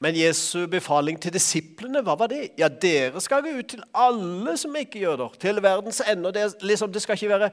Men 0.00 0.16
Jesu 0.16 0.66
befaling 0.68 1.16
til 1.20 1.32
disiplene, 1.32 2.02
hva 2.04 2.18
var 2.20 2.28
det? 2.28 2.50
Ja, 2.60 2.68
dere 2.68 3.20
skal 3.24 3.44
gå 3.44 3.54
ut 3.56 3.70
til 3.72 3.84
alle 3.96 4.56
som 4.60 4.76
ikke 4.76 5.00
jøder. 5.00 5.32
til 5.40 5.62
verdens 5.62 6.02
ende. 6.04 6.32
Det, 6.32 6.62
liksom, 6.62 6.92
det 6.92 7.02
skal 7.02 7.16
ikke 7.16 7.28
være 7.28 7.50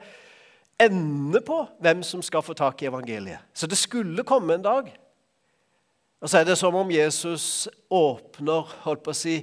ende 0.80 1.40
på 1.40 1.66
hvem 1.80 2.02
som 2.02 2.22
skal 2.22 2.42
få 2.42 2.52
tak 2.52 2.82
i 2.82 2.86
evangeliet. 2.86 3.38
Så 3.54 3.66
det 3.66 3.78
skulle 3.78 4.24
komme 4.24 4.54
en 4.54 4.62
dag. 4.62 4.92
Og 6.24 6.30
så 6.32 6.40
er 6.40 6.46
det 6.48 6.54
som 6.56 6.72
om 6.72 6.88
Jesus 6.88 7.66
åpner 7.92 8.70
holdt 8.86 9.02
på 9.04 9.12
å 9.12 9.16
si, 9.18 9.34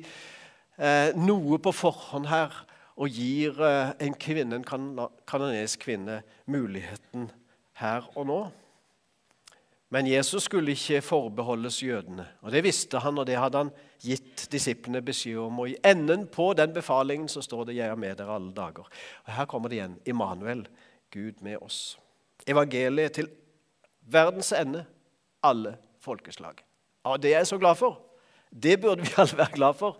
eh, 0.81 1.11
noe 1.13 1.59
på 1.61 1.69
forhånd 1.77 2.25
her 2.25 2.55
og 2.97 3.05
gir 3.13 3.59
eh, 3.61 3.91
en 4.01 4.15
kvinne, 4.17 4.57
en 4.57 4.97
kanonisk 5.29 5.83
kvinne 5.85 6.23
muligheten 6.49 7.27
her 7.77 8.07
og 8.15 8.25
nå. 8.25 8.39
Men 9.93 10.09
Jesus 10.09 10.47
skulle 10.47 10.73
ikke 10.73 11.03
forbeholdes 11.05 11.83
jødene. 11.83 12.25
og 12.41 12.51
Det 12.51 12.63
visste 12.65 13.03
han, 13.05 13.19
og 13.19 13.29
det 13.29 13.37
hadde 13.37 13.61
han 13.61 13.71
gitt 14.01 14.47
disiplene 14.49 15.03
beskjed 15.05 15.37
om. 15.37 15.61
Og 15.61 15.69
I 15.69 15.77
enden 15.85 16.25
på 16.33 16.49
den 16.57 16.73
befalingen 16.73 17.29
så 17.29 17.45
står 17.45 17.65
det 17.65 17.75
'Jeg 17.75 17.89
er 17.91 17.95
med 17.95 18.17
dere 18.17 18.33
alle 18.35 18.53
dager'. 18.53 18.89
Og 19.27 19.33
Her 19.33 19.45
kommer 19.45 19.69
det 19.69 19.75
igjen. 19.75 19.99
Immanuel. 20.05 20.67
Gud 21.11 21.41
med 21.41 21.57
oss. 21.61 21.99
Evangeliet 22.47 23.13
til 23.13 23.29
verdens 24.01 24.51
ende, 24.51 24.85
alle 25.43 25.77
folkeslag. 25.99 26.70
Ja, 27.05 27.17
Det 27.17 27.33
er 27.33 27.37
jeg 27.37 27.47
så 27.47 27.57
glad 27.57 27.75
for. 27.75 28.01
Det 28.63 28.81
burde 28.81 29.01
vi 29.01 29.09
alle 29.17 29.37
være 29.37 29.51
glad 29.53 29.73
for. 29.73 29.97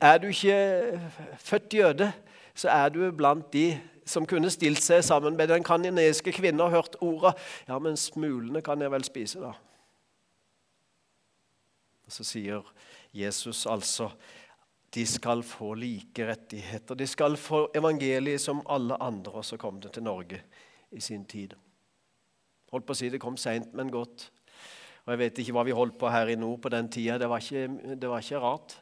Er 0.00 0.18
du 0.18 0.26
ikke 0.26 1.00
født 1.38 1.74
jøde, 1.74 2.12
så 2.54 2.68
er 2.68 2.88
du 2.88 3.10
blant 3.10 3.52
de 3.52 3.80
som 4.06 4.26
kunne 4.26 4.50
stilt 4.50 4.82
seg 4.82 5.04
sammen 5.04 5.36
med 5.36 5.48
den 5.48 5.64
kanoniske 5.64 6.32
kvinnen 6.32 6.60
og 6.64 6.70
hørt 6.72 6.96
orda 7.04 7.34
Ja, 7.68 7.78
men 7.78 7.96
smulene 7.96 8.62
kan 8.64 8.80
jeg 8.80 8.90
vel 8.90 9.04
spise, 9.04 9.40
da. 9.40 9.52
Og 12.06 12.12
Så 12.12 12.24
sier 12.24 12.64
Jesus 13.12 13.66
altså 13.66 14.10
de 14.94 15.06
skal 15.06 15.42
få 15.42 15.74
like 15.74 16.26
rettigheter. 16.26 16.94
De 16.94 17.06
skal 17.06 17.36
få 17.36 17.66
evangeliet 17.76 18.40
som 18.40 18.62
alle 18.68 18.96
andre. 19.02 19.44
Så 19.44 19.56
kom 19.56 19.80
til 19.80 20.02
Norge 20.02 20.40
i 20.90 21.00
sin 21.00 21.24
tid. 21.24 21.52
Holdt 22.72 22.86
på 22.86 22.96
å 22.96 22.96
si 22.96 23.10
det 23.12 23.20
kom 23.20 23.36
seint, 23.36 23.74
men 23.76 23.92
godt. 23.92 24.30
Og 25.08 25.14
Jeg 25.14 25.18
vet 25.22 25.38
ikke 25.40 25.52
hva 25.56 25.62
vi 25.64 25.72
holdt 25.72 25.94
på 25.96 26.08
her 26.12 26.28
i 26.28 26.34
nord 26.36 26.58
på 26.60 26.68
den 26.68 26.88
tida. 26.92 27.14
Det 27.16 27.28
det 27.96 28.08
var 28.10 28.20
ikke 28.20 28.40
rart. 28.42 28.74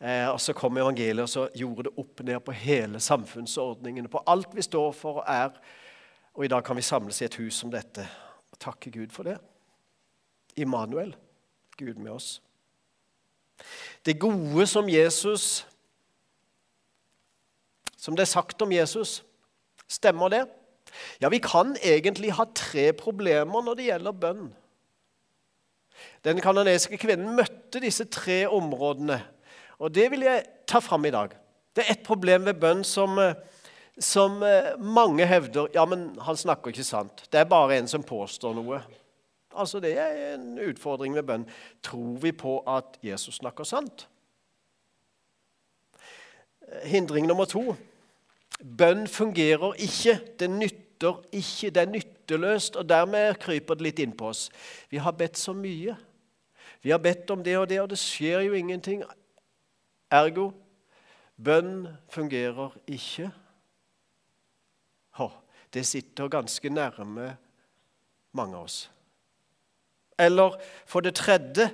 Eh, 0.00 0.28
og 0.28 0.40
Så 0.40 0.52
kom 0.52 0.76
evangeliet 0.76 1.22
og 1.22 1.28
så 1.28 1.48
gjorde 1.56 1.86
det 1.88 1.92
opp 1.96 2.20
ned 2.20 2.40
på 2.40 2.52
hele 2.52 3.00
samfunnsordningene, 3.00 4.08
på 4.08 4.20
alt 4.26 4.52
vi 4.52 4.62
står 4.62 4.92
for 4.92 5.22
og 5.22 5.24
er. 5.26 5.50
Og 6.34 6.44
i 6.44 6.48
dag 6.48 6.64
kan 6.64 6.76
vi 6.76 6.82
samles 6.82 7.22
i 7.22 7.24
et 7.24 7.34
hus 7.40 7.54
som 7.54 7.70
dette 7.70 8.04
og 8.52 8.58
takke 8.60 8.90
Gud 8.90 9.08
for 9.16 9.22
det. 9.22 9.38
Immanuel, 10.56 11.16
Gud 11.78 11.94
med 11.94 12.12
oss. 12.12 12.42
Det 14.04 14.20
gode 14.20 14.66
som 14.66 14.88
Jesus 14.88 15.66
Som 17.96 18.16
det 18.16 18.22
er 18.22 18.34
sagt 18.34 18.62
om 18.62 18.72
Jesus, 18.72 19.24
stemmer 19.86 20.28
det? 20.28 20.46
Ja, 21.20 21.28
vi 21.28 21.38
kan 21.38 21.76
egentlig 21.84 22.32
ha 22.32 22.44
tre 22.54 22.92
problemer 22.92 23.62
når 23.62 23.74
det 23.78 23.84
gjelder 23.86 24.12
bønn. 24.12 24.48
Den 26.24 26.40
kanadiske 26.40 26.98
kvinnen 27.00 27.36
møtte 27.36 27.80
disse 27.82 28.04
tre 28.10 28.44
områdene 28.46 29.20
og 29.82 29.90
det 29.94 30.10
vil 30.12 30.22
jeg 30.26 30.44
ta 30.68 30.78
fram 30.78 31.04
i 31.08 31.10
dag. 31.10 31.32
Det 31.74 31.82
er 31.84 31.96
et 31.96 32.06
problem 32.06 32.46
ved 32.46 32.60
bønn 32.62 32.84
som, 32.86 33.18
eh, 33.18 33.34
som 33.98 34.42
eh, 34.46 34.76
mange 34.78 35.26
hevder 35.26 35.68
Ja, 35.74 35.84
men 35.84 36.12
han 36.20 36.36
snakker 36.36 36.70
ikke 36.70 36.86
sant. 36.86 37.24
Det 37.32 37.40
er 37.40 37.50
bare 37.50 37.78
en 37.78 37.88
som 37.88 38.02
påstår 38.02 38.54
noe. 38.54 38.82
Altså, 39.52 39.80
Det 39.80 39.98
er 39.98 40.34
en 40.34 40.58
utfordring 40.58 41.14
ved 41.14 41.22
bønn. 41.22 41.46
Tror 41.82 42.18
vi 42.22 42.32
på 42.32 42.62
at 42.66 42.98
Jesus 43.02 43.34
snakker 43.34 43.64
sant? 43.64 44.06
Hindring 46.84 47.26
nummer 47.26 47.44
to. 47.44 47.74
Bønn 48.78 49.08
fungerer 49.08 49.74
ikke. 49.74 50.20
Det 50.38 50.50
nytter 50.50 50.81
ikke. 51.32 51.70
Det 51.70 51.82
er 51.82 51.90
nytteløst, 51.90 52.76
og 52.76 52.88
dermed 52.88 53.34
kryper 53.42 53.74
det 53.74 53.86
litt 53.88 54.02
innpå 54.02 54.30
oss. 54.30 54.48
Vi 54.90 55.02
har 55.02 55.12
bedt 55.12 55.38
så 55.38 55.54
mye. 55.56 55.96
Vi 56.82 56.90
har 56.90 56.98
bedt 56.98 57.30
om 57.30 57.42
det 57.44 57.58
og 57.58 57.68
det, 57.68 57.80
og 57.80 57.90
det 57.90 57.98
skjer 57.98 58.46
jo 58.46 58.56
ingenting. 58.58 59.04
Ergo 60.12 60.50
bønn 61.36 61.88
fungerer 62.10 62.74
ikke. 62.86 63.30
det 65.74 65.86
sitter 65.86 66.28
ganske 66.28 66.68
nærme 66.68 67.36
mange 68.36 68.56
av 68.56 68.64
oss. 68.64 68.90
Eller 70.20 70.58
for 70.84 71.00
det 71.00 71.14
tredje, 71.16 71.70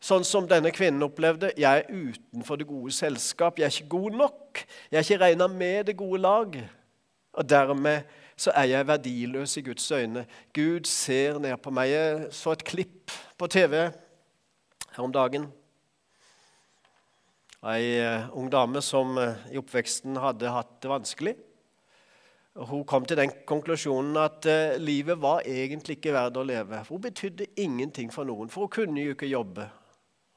sånn 0.00 0.24
som 0.24 0.46
denne 0.48 0.72
kvinnen 0.72 1.04
opplevde 1.04 1.50
jeg 1.60 1.84
er 1.84 1.90
utenfor 1.92 2.56
det 2.56 2.68
gode 2.70 2.94
selskap. 2.96 3.58
Jeg 3.58 3.66
er 3.66 3.74
ikke 3.74 3.98
god 3.98 4.16
nok. 4.22 4.62
Jeg 4.90 4.98
er 4.98 5.04
ikke 5.04 5.24
regna 5.24 5.48
med 5.52 5.90
det 5.90 5.96
gode 5.96 6.22
lag. 6.24 6.56
Og 7.36 7.44
dermed 7.48 8.08
så 8.36 8.52
er 8.56 8.70
jeg 8.72 8.88
verdiløs 8.88 9.56
i 9.56 9.64
Guds 9.64 9.90
øyne. 9.92 10.26
Gud 10.54 10.88
ser 10.88 11.38
ned 11.38 11.56
på 11.62 11.72
meg. 11.72 11.92
Jeg 11.92 12.26
så 12.36 12.56
et 12.56 12.64
klipp 12.64 13.14
på 13.38 13.48
TV 13.52 13.86
her 14.96 15.04
om 15.04 15.12
dagen 15.12 15.48
ei 17.66 17.98
eh, 17.98 18.28
ung 18.36 18.50
dame 18.52 18.82
som 18.84 19.16
eh, 19.18 19.48
i 19.54 19.58
oppveksten 19.58 20.18
hadde 20.22 20.52
hatt 20.54 20.76
det 20.82 20.90
vanskelig. 20.90 21.34
Hun 22.56 22.86
kom 22.88 23.04
til 23.04 23.18
den 23.20 23.32
konklusjonen 23.48 24.16
at 24.20 24.46
eh, 24.48 24.76
livet 24.80 25.18
var 25.20 25.42
egentlig 25.48 25.98
ikke 25.98 26.14
verdt 26.14 26.38
å 26.40 26.46
leve. 26.46 26.84
Hun 26.88 27.02
betydde 27.02 27.50
ingenting 27.60 28.12
for 28.14 28.28
noen, 28.28 28.52
for 28.52 28.66
hun 28.66 28.74
kunne 28.76 29.02
jo 29.02 29.16
ikke 29.16 29.32
jobbe. 29.32 29.66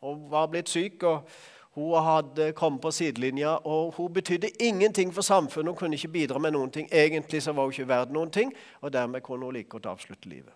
Hun 0.03 0.25
var 0.31 0.49
blitt 0.51 0.71
syk, 0.71 1.03
og 1.03 1.29
hun 1.77 2.03
hadde 2.03 2.51
kommet 2.57 2.81
på 2.81 2.91
sidelinja. 2.91 3.49
og 3.49 3.93
Hun 3.97 4.13
betydde 4.13 4.49
ingenting 4.59 5.13
for 5.13 5.21
samfunnet, 5.21 5.69
hun 5.69 5.77
kunne 5.77 5.95
ikke 5.95 6.07
bidra 6.07 6.39
med 6.39 6.51
noen 6.51 6.71
ting. 6.71 6.89
Egentlig 6.91 7.43
så 7.43 7.53
var 7.53 7.63
hun 7.63 7.71
ikke 7.71 7.87
verdt 7.87 8.11
noen 8.11 8.31
ting, 8.31 8.53
og 8.81 8.93
dermed 8.93 9.21
kunne 9.21 9.45
hun 9.45 9.53
like 9.53 9.69
godt 9.69 9.85
avslutte 9.85 10.29
livet. 10.29 10.53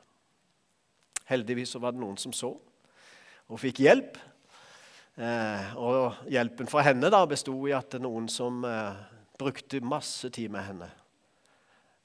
Heldigvis 1.25 1.69
så 1.69 1.79
var 1.79 1.91
det 1.91 1.99
noen 1.99 2.17
som 2.17 2.33
så. 2.33 2.51
Hun 3.47 3.57
fikk 3.57 3.79
hjelp, 3.79 4.17
Eh, 5.13 5.73
og 5.77 6.23
hjelpen 6.25 6.65
fra 6.65 6.81
henne 6.87 7.09
da 7.13 7.19
besto 7.29 7.53
i 7.69 7.73
at 7.77 7.91
det 7.91 7.99
er 7.99 8.05
noen 8.07 8.25
som 8.33 8.63
eh, 8.65 9.01
brukte 9.37 9.77
masse 9.85 10.29
tid 10.33 10.49
med 10.49 10.65
henne. 10.65 10.87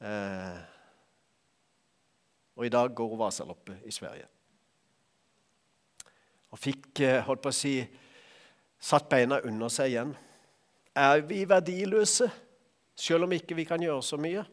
Eh, 0.04 0.58
og 2.58 2.66
i 2.66 2.72
dag 2.74 2.92
går 2.92 3.08
hun 3.08 3.22
Vasaloppet 3.22 3.86
i 3.88 3.94
Sverige. 3.94 4.26
Og 6.52 6.60
fikk 6.60 7.00
holdt 7.24 7.42
på 7.44 7.52
å 7.52 7.56
si, 7.56 7.74
satt 8.80 9.08
beina 9.10 9.40
under 9.44 9.70
seg 9.72 9.92
igjen. 9.92 10.14
Er 10.96 11.22
vi 11.26 11.44
verdiløse 11.48 12.30
selv 12.98 13.28
om 13.28 13.34
ikke 13.34 13.56
vi 13.58 13.66
kan 13.68 13.82
gjøre 13.82 14.02
så 14.02 14.18
mye? 14.20 14.44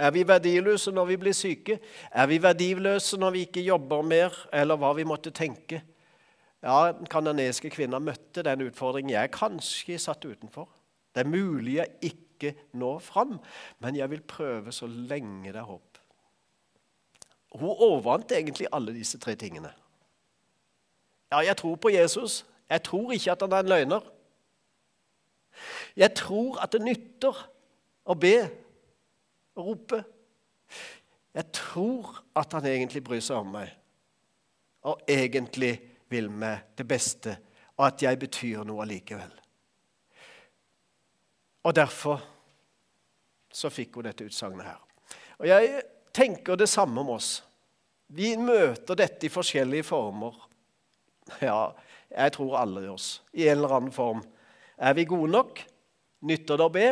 Er 0.00 0.10
vi 0.10 0.24
verdiløse 0.26 0.92
når 0.92 1.06
vi 1.12 1.16
blir 1.22 1.36
syke? 1.36 1.78
Er 2.10 2.26
vi 2.26 2.40
verdiløse 2.42 3.18
når 3.20 3.34
vi 3.36 3.44
ikke 3.46 3.62
jobber 3.62 4.02
mer, 4.02 4.34
eller 4.52 4.78
hva 4.80 4.90
vi 4.96 5.06
måtte 5.06 5.30
tenke? 5.30 5.82
Ja, 6.64 6.92
Den 6.92 7.06
kanadiske 7.06 7.70
kvinna 7.70 8.00
møtte 8.00 8.42
den 8.42 8.64
utfordringen 8.66 9.12
jeg 9.14 9.30
kanskje 9.36 9.98
satt 10.00 10.24
utenfor. 10.24 10.68
Det 11.14 11.22
er 11.22 11.30
mulig 11.30 11.76
jeg 11.76 12.10
ikke 12.10 12.54
når 12.72 12.98
fram, 13.04 13.38
men 13.78 13.96
jeg 13.96 14.10
vil 14.10 14.22
prøve 14.26 14.72
så 14.72 14.88
lenge 14.88 15.52
det 15.52 15.60
er 15.60 15.68
håp. 15.68 16.00
Hun 17.54 17.70
overvant 17.70 18.32
egentlig 18.32 18.66
alle 18.72 18.94
disse 18.96 19.18
tre 19.22 19.36
tingene. 19.38 19.70
Ja, 21.30 21.38
jeg 21.38 21.56
tror 21.56 21.76
på 21.76 21.92
Jesus. 21.94 22.42
Jeg 22.70 22.82
tror 22.86 23.12
ikke 23.12 23.32
at 23.32 23.42
han 23.44 23.52
er 23.52 23.64
en 23.64 23.72
løgner. 23.72 24.10
Jeg 25.96 26.14
tror 26.16 26.58
at 26.62 26.72
det 26.72 26.82
nytter 26.82 27.40
å 28.04 28.16
be 28.18 28.36
og 29.54 29.66
rope. 29.68 30.02
Jeg 31.34 31.50
tror 31.54 32.20
at 32.36 32.52
han 32.54 32.66
egentlig 32.66 33.02
bryr 33.04 33.22
seg 33.22 33.42
om 33.42 33.54
meg, 33.56 33.70
og 34.86 35.02
egentlig 35.10 35.76
vil 36.10 36.28
meg 36.30 36.76
det 36.78 36.86
beste, 36.88 37.36
og 37.76 37.88
at 37.88 38.02
jeg 38.02 38.18
betyr 38.22 38.62
noe 38.66 38.84
allikevel. 38.84 39.32
Og 41.64 41.74
derfor 41.74 42.22
så 43.54 43.70
fikk 43.72 43.96
hun 43.96 44.06
dette 44.06 44.26
utsagnet 44.26 44.66
her. 44.66 44.80
Og 45.40 45.48
jeg 45.48 45.82
tenker 46.14 46.58
det 46.58 46.68
samme 46.70 47.00
om 47.02 47.14
oss. 47.16 47.38
Vi 48.14 48.34
møter 48.36 48.98
dette 48.98 49.26
i 49.26 49.32
forskjellige 49.32 49.86
former. 49.88 50.36
Ja, 51.40 51.72
jeg 52.10 52.32
tror 52.32 52.58
alle 52.60 52.88
oss. 52.92 53.22
I 53.32 53.48
en 53.48 53.58
eller 53.58 53.76
annen 53.76 53.92
form. 53.92 54.22
Er 54.76 54.94
vi 54.94 55.06
gode 55.08 55.30
nok? 55.32 55.62
Nytter 56.24 56.60
det 56.60 56.66
å 56.66 56.72
be? 56.72 56.88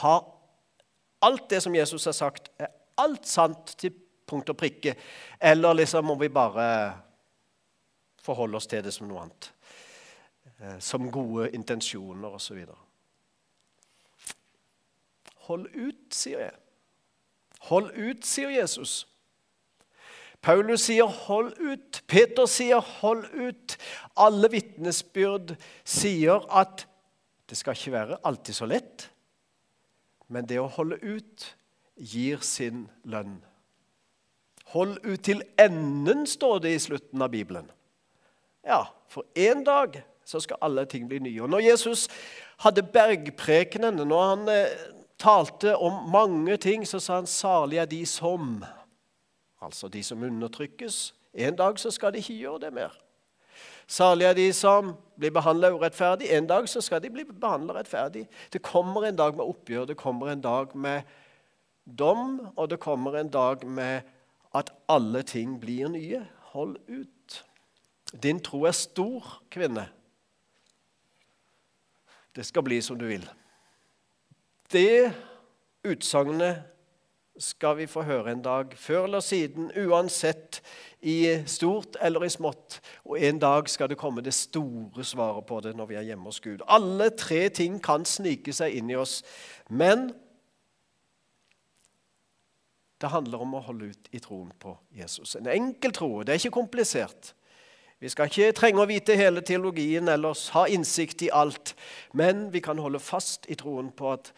Har 0.00 0.24
alt 1.26 1.48
det 1.50 1.62
som 1.64 1.74
Jesus 1.74 2.04
har 2.04 2.16
sagt, 2.16 2.50
er 2.58 2.70
alt 3.00 3.26
sant 3.28 3.74
til 3.80 3.94
punkt 4.26 4.50
og 4.52 4.58
prikke? 4.58 4.96
Eller 5.40 5.80
liksom 5.80 6.06
må 6.10 6.16
vi 6.20 6.28
bare 6.32 6.66
forholde 8.22 8.58
oss 8.58 8.68
til 8.70 8.84
det 8.84 8.94
som 8.94 9.08
noe 9.08 9.24
annet. 9.24 9.50
Eh, 10.58 10.78
som 10.82 11.10
gode 11.12 11.50
intensjoner 11.54 12.36
osv. 12.38 12.62
Hold 15.46 15.68
ut, 15.74 16.06
sier 16.14 16.48
jeg. 16.48 16.54
Hold 17.68 17.92
ut, 17.94 18.24
sier 18.26 18.50
Jesus. 18.54 19.04
Paulus 20.46 20.80
sier 20.80 21.04
'hold 21.04 21.52
ut'. 21.58 22.02
Peter 22.06 22.46
sier 22.46 22.80
'hold 22.80 23.24
ut'. 23.34 23.76
Alle 24.16 24.50
vitnesbyrd 24.50 25.56
sier 25.84 26.46
at 26.50 26.86
det 27.50 27.56
skal 27.56 27.74
ikke 27.74 27.92
være 27.92 28.18
alltid 28.24 28.54
så 28.54 28.66
lett, 28.66 29.10
men 30.28 30.46
det 30.46 30.60
å 30.60 30.70
holde 30.70 30.98
ut 31.02 31.56
gir 31.98 32.38
sin 32.40 32.88
lønn. 33.04 33.42
Hold 34.66 34.98
ut 35.04 35.20
til 35.20 35.42
enden, 35.58 36.26
står 36.26 36.58
det 36.58 36.74
i 36.74 36.78
slutten 36.78 37.22
av 37.22 37.30
Bibelen. 37.30 37.70
Ja, 38.64 38.84
for 39.08 39.24
en 39.34 39.64
dag 39.64 40.02
så 40.24 40.40
skal 40.40 40.62
alle 40.62 40.84
ting 40.84 41.08
bli 41.08 41.18
nye. 41.18 41.42
Og 41.42 41.50
Når 41.50 41.60
Jesus 41.60 42.08
hadde 42.58 42.82
bergprekenen, 42.82 43.94
når 43.94 44.28
han 44.28 44.48
eh, 44.48 44.66
talte 45.18 45.76
om 45.76 46.10
mange 46.10 46.56
ting, 46.56 46.86
så 46.86 47.00
sa 47.00 47.14
han 47.14 47.26
'salig 47.26 47.78
er 47.78 47.84
de 47.84 48.06
som' 48.06 48.64
Altså 49.62 49.88
de 49.88 50.02
som 50.02 50.22
undertrykkes. 50.22 51.14
En 51.34 51.56
dag 51.56 51.78
så 51.78 51.90
skal 51.90 52.12
de 52.12 52.18
ikke 52.18 52.38
gjøre 52.40 52.60
det 52.66 52.72
mer. 52.72 52.94
Særlig 53.86 54.24
er 54.26 54.34
de 54.34 54.52
som 54.52 54.94
blir 55.18 55.30
behandla 55.30 55.70
urettferdig. 55.72 56.28
En 56.34 56.46
dag 56.46 56.68
så 56.68 56.80
skal 56.80 57.02
de 57.02 57.10
bli 57.10 57.24
behandla 57.24 57.78
rettferdig. 57.78 58.26
Det 58.52 58.62
kommer 58.62 59.06
en 59.06 59.16
dag 59.16 59.36
med 59.36 59.44
oppgjør, 59.44 59.84
det 59.84 59.96
kommer 59.96 60.32
en 60.32 60.40
dag 60.40 60.76
med 60.76 61.02
dom, 61.86 62.40
og 62.56 62.70
det 62.70 62.80
kommer 62.80 63.16
en 63.16 63.30
dag 63.30 63.66
med 63.66 64.00
at 64.54 64.72
alle 64.88 65.22
ting 65.22 65.60
blir 65.60 65.88
nye. 65.88 66.26
Hold 66.52 66.76
ut. 66.88 67.44
Din 68.22 68.40
tro 68.40 68.64
er 68.64 68.72
stor, 68.72 69.42
kvinne. 69.50 69.88
det 72.36 72.44
skal 72.44 72.62
bli 72.62 72.80
som 72.84 72.98
du 72.98 73.06
vil. 73.08 73.24
Det 74.72 75.12
utsagnet 75.84 76.64
skal 77.38 77.76
vi 77.76 77.86
få 77.86 78.02
høre 78.02 78.32
en 78.32 78.42
dag, 78.42 78.72
før 78.76 79.04
eller 79.04 79.20
siden, 79.20 79.70
uansett 79.76 80.62
i 81.00 81.42
stort 81.46 81.96
eller 82.00 82.24
i 82.24 82.30
smått. 82.32 82.80
Og 83.04 83.20
en 83.20 83.38
dag 83.38 83.68
skal 83.68 83.90
det 83.92 83.98
komme 84.00 84.24
det 84.24 84.34
store 84.34 85.04
svaret 85.04 85.46
på 85.46 85.60
det 85.64 85.74
når 85.76 85.90
vi 85.90 85.98
er 86.00 86.06
hjemme 86.08 86.30
hos 86.30 86.40
Gud. 86.40 86.64
Alle 86.68 87.10
tre 87.10 87.48
ting 87.48 87.80
kan 87.82 88.04
snike 88.08 88.54
seg 88.56 88.78
inn 88.78 88.90
i 88.90 88.98
oss, 88.98 89.20
men 89.68 90.10
det 93.00 93.12
handler 93.12 93.42
om 93.44 93.58
å 93.58 93.64
holde 93.66 93.92
ut 93.92 94.08
i 94.16 94.20
troen 94.24 94.52
på 94.58 94.72
Jesus. 94.96 95.36
En 95.36 95.48
enkel 95.52 95.92
tro. 95.92 96.22
Det 96.24 96.32
er 96.32 96.40
ikke 96.40 96.56
komplisert. 96.62 97.34
Vi 98.00 98.08
skal 98.12 98.28
ikke 98.28 98.52
trenge 98.56 98.82
å 98.82 98.88
vite 98.88 99.16
hele 99.16 99.40
teologien 99.44 100.08
eller 100.12 100.36
ha 100.52 100.66
innsikt 100.68 101.22
i 101.24 101.32
alt, 101.32 101.72
men 102.12 102.50
vi 102.52 102.60
kan 102.64 102.80
holde 102.80 103.00
fast 103.00 103.48
i 103.48 103.56
troen 103.56 103.88
på 103.96 104.12
at 104.12 104.32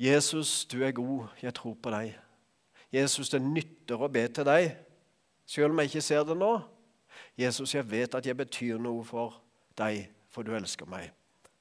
Jesus, 0.00 0.64
du 0.70 0.80
er 0.86 0.94
god, 0.96 1.26
jeg 1.42 1.54
tror 1.58 1.74
på 1.82 1.90
deg. 1.92 2.14
Jesus, 2.92 3.30
det 3.30 3.40
nytter 3.42 4.02
å 4.02 4.10
be 4.10 4.24
til 4.28 4.46
deg, 4.46 4.72
selv 5.46 5.70
om 5.70 5.80
jeg 5.82 5.92
ikke 5.92 6.04
ser 6.04 6.26
det 6.26 6.36
nå. 6.38 6.50
Jesus, 7.38 7.74
jeg 7.74 7.86
vet 7.90 8.14
at 8.14 8.26
jeg 8.26 8.36
betyr 8.38 8.80
noe 8.82 9.04
for 9.06 9.38
deg, 9.78 10.08
for 10.30 10.46
du 10.46 10.54
elsker 10.56 10.88
meg. 10.90 11.10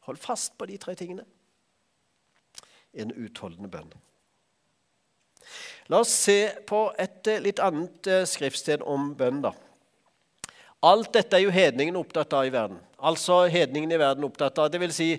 Hold 0.09 0.17
fast 0.21 0.57
på 0.57 0.65
de 0.69 0.77
tre 0.81 0.95
tingene. 0.97 1.25
En 2.97 3.13
utholdende 3.13 3.69
bønn. 3.69 3.91
La 5.89 6.01
oss 6.03 6.13
se 6.13 6.37
på 6.69 6.87
et 7.01 7.29
eh, 7.29 7.41
litt 7.41 7.61
annet 7.63 8.07
eh, 8.09 8.25
skriftsted 8.29 8.83
om 8.85 9.13
bønn. 9.17 9.41
da. 9.45 9.53
Alt 10.85 11.13
dette 11.15 11.37
er 11.37 11.43
jo 11.43 11.53
hedningene 11.53 11.99
opptatt 11.99 12.33
av 12.37 12.47
i 12.47 12.53
verden. 12.53 12.77
Altså 12.99 13.41
hedningene 13.49 13.97
i 13.97 14.01
verden 14.01 14.27
opptatt 14.27 14.59
av. 14.61 14.69
Det 14.71 14.81
vil 14.81 14.93
si 14.95 15.09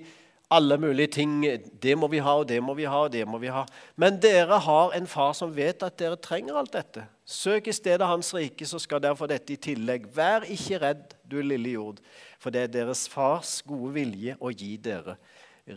alle 0.50 0.78
mulige 0.78 1.06
ting. 1.06 1.44
Det 1.82 1.94
må 1.98 2.08
vi 2.10 2.18
ha, 2.18 2.34
og 2.40 2.48
det 2.48 2.58
må 2.62 2.74
vi 2.74 2.88
ha, 2.88 3.04
og 3.06 3.12
det 3.12 3.22
må 3.28 3.38
vi 3.38 3.52
ha. 3.54 3.62
Men 3.96 4.18
dere 4.22 4.58
har 4.64 4.94
en 4.96 5.06
far 5.06 5.32
som 5.38 5.52
vet 5.54 5.82
at 5.86 5.98
dere 6.00 6.18
trenger 6.18 6.58
alt 6.58 6.74
dette. 6.74 7.04
Søk 7.24 7.70
i 7.70 7.74
stedet 7.76 8.06
Hans 8.06 8.32
rike, 8.34 8.66
så 8.66 8.80
skal 8.82 9.02
dere 9.02 9.18
få 9.18 9.28
dette 9.30 9.54
i 9.54 9.60
tillegg. 9.60 10.08
Vær 10.14 10.48
ikke 10.50 10.80
redd, 10.82 11.14
du 11.30 11.38
lille 11.42 11.76
jord, 11.76 12.02
for 12.42 12.50
det 12.50 12.66
er 12.66 12.74
deres 12.80 13.06
fars 13.08 13.60
gode 13.66 13.92
vilje 13.94 14.34
å 14.40 14.50
gi 14.50 14.74
dere 14.82 15.14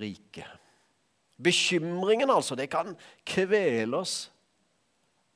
rike. 0.01 0.47
Bekymringen, 1.43 2.31
altså, 2.33 2.57
det 2.57 2.71
kan 2.73 2.95
kvele 3.29 4.01
oss. 4.01 4.31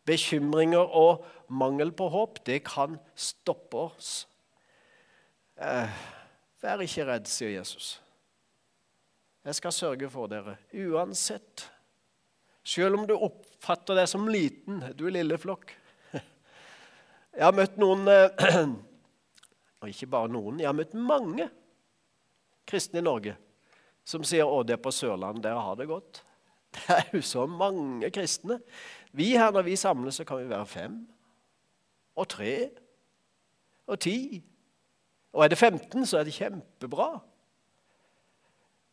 Bekymringer 0.07 0.95
og 0.97 1.25
mangel 1.49 1.91
på 1.91 2.07
håp, 2.09 2.41
det 2.47 2.63
kan 2.65 2.97
stoppe 3.13 3.85
oss. 3.89 4.11
Eh, 5.61 6.03
vær 6.63 6.81
ikke 6.81 7.05
redd, 7.05 7.29
sier 7.29 7.53
Jesus. 7.57 7.97
Jeg 9.47 9.55
skal 9.55 9.71
sørge 9.71 10.09
for 10.11 10.27
dere 10.27 10.57
uansett. 10.75 11.63
Selv 12.67 12.97
om 12.97 13.05
du 13.07 13.13
oppfatter 13.15 13.95
deg 13.95 14.09
som 14.11 14.25
liten, 14.27 14.81
du 14.91 15.05
er 15.07 15.13
lille 15.21 15.37
flokk. 15.39 15.71
Jeg 17.37 17.45
har 17.45 17.55
møtt 17.55 17.77
noen 17.79 18.03
eh, 18.11 18.65
Og 19.77 19.91
ikke 19.93 20.09
bare 20.09 20.31
noen, 20.33 20.57
jeg 20.57 20.65
har 20.65 20.73
møtt 20.73 20.95
mange 20.97 21.45
kristne 22.65 22.97
i 22.97 23.05
Norge 23.05 23.35
som 24.07 24.23
sier 24.25 24.49
å, 24.49 24.63
det 24.65 24.73
er 24.73 24.81
på 24.81 24.89
Sørlandet, 24.95 25.43
dere 25.45 25.61
har 25.61 25.77
det 25.77 25.85
godt. 25.85 26.23
Det 26.73 26.95
er 26.95 27.11
jo 27.13 27.21
så 27.23 27.45
mange 27.47 28.09
kristne. 28.11 28.57
Vi 29.15 29.29
her, 29.37 29.51
Når 29.53 29.67
vi 29.67 29.75
samles, 29.77 30.17
så 30.17 30.25
kan 30.27 30.41
vi 30.41 30.49
være 30.49 30.65
fem 30.65 30.97
og 32.17 32.27
tre 32.33 32.51
og 33.85 34.01
ti 34.01 34.17
og 35.37 35.43
er 35.45 35.53
det 35.53 35.59
15, 35.61 36.05
så 36.09 36.17
er 36.17 36.25
det 36.25 36.33
kjempebra. 36.33 37.11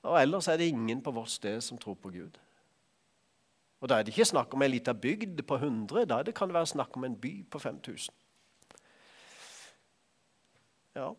Og 0.04 0.20
ellers 0.20 0.48
er 0.48 0.56
det 0.60 0.68
ingen 0.68 1.00
på 1.02 1.10
vårt 1.10 1.30
sted 1.32 1.60
som 1.64 1.78
tror 1.78 1.94
på 1.94 2.10
Gud. 2.12 2.38
Og 3.80 3.88
Da 3.88 3.98
er 3.98 4.02
det 4.02 4.12
ikke 4.12 4.24
snakk 4.24 4.54
om 4.54 4.62
ei 4.62 4.68
lita 4.68 4.92
bygd 4.92 5.42
på 5.46 5.54
100, 5.54 6.06
da 6.08 6.22
kan 6.32 6.48
det 6.48 6.54
være 6.54 6.66
snakk 6.66 6.96
om 6.96 7.04
en 7.04 7.16
by 7.20 7.44
på 7.50 7.58
5000. 7.58 8.14
Ja. 10.94 11.10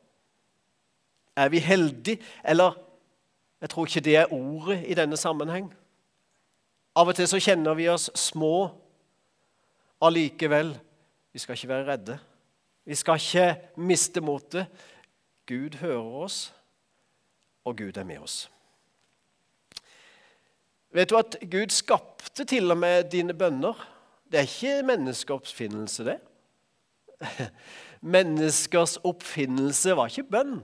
Er 1.36 1.50
vi 1.50 1.60
heldige? 1.60 2.22
Eller 2.44 2.74
jeg 3.62 3.70
tror 3.70 3.86
ikke 3.86 4.00
det 4.00 4.18
er 4.18 4.34
ordet 4.34 4.84
i 4.88 4.94
denne 4.94 5.18
sammenheng. 5.18 5.74
Av 6.96 7.08
og 7.08 7.16
til 7.16 7.28
så 7.28 7.40
kjenner 7.40 7.74
vi 7.74 7.90
oss 7.90 8.10
små 8.16 8.70
allikevel. 10.02 10.80
Vi 11.34 11.40
skal 11.40 11.54
ikke 11.54 11.68
være 11.68 11.88
redde. 11.92 12.20
Vi 12.86 12.96
skal 12.96 13.16
ikke 13.20 13.56
miste 13.78 14.22
motet. 14.22 14.68
Gud 15.46 15.78
hører 15.78 16.24
oss, 16.26 16.56
og 17.66 17.78
Gud 17.78 17.98
er 17.98 18.04
med 18.04 18.18
oss. 18.18 18.50
Vet 20.96 21.12
du 21.12 21.18
at 21.20 21.36
Gud 21.52 21.74
skapte 21.76 22.46
til 22.48 22.72
og 22.72 22.78
med 22.80 23.10
dine 23.12 23.34
bønner? 23.36 23.76
Det 24.32 24.40
er 24.40 24.48
ikke 24.48 24.86
menneskeoppfinnelse, 24.88 26.06
det. 26.08 26.20
Menneskers 28.16 28.96
oppfinnelse 29.04 29.96
var 29.98 30.08
ikke 30.08 30.30
bønn. 30.32 30.62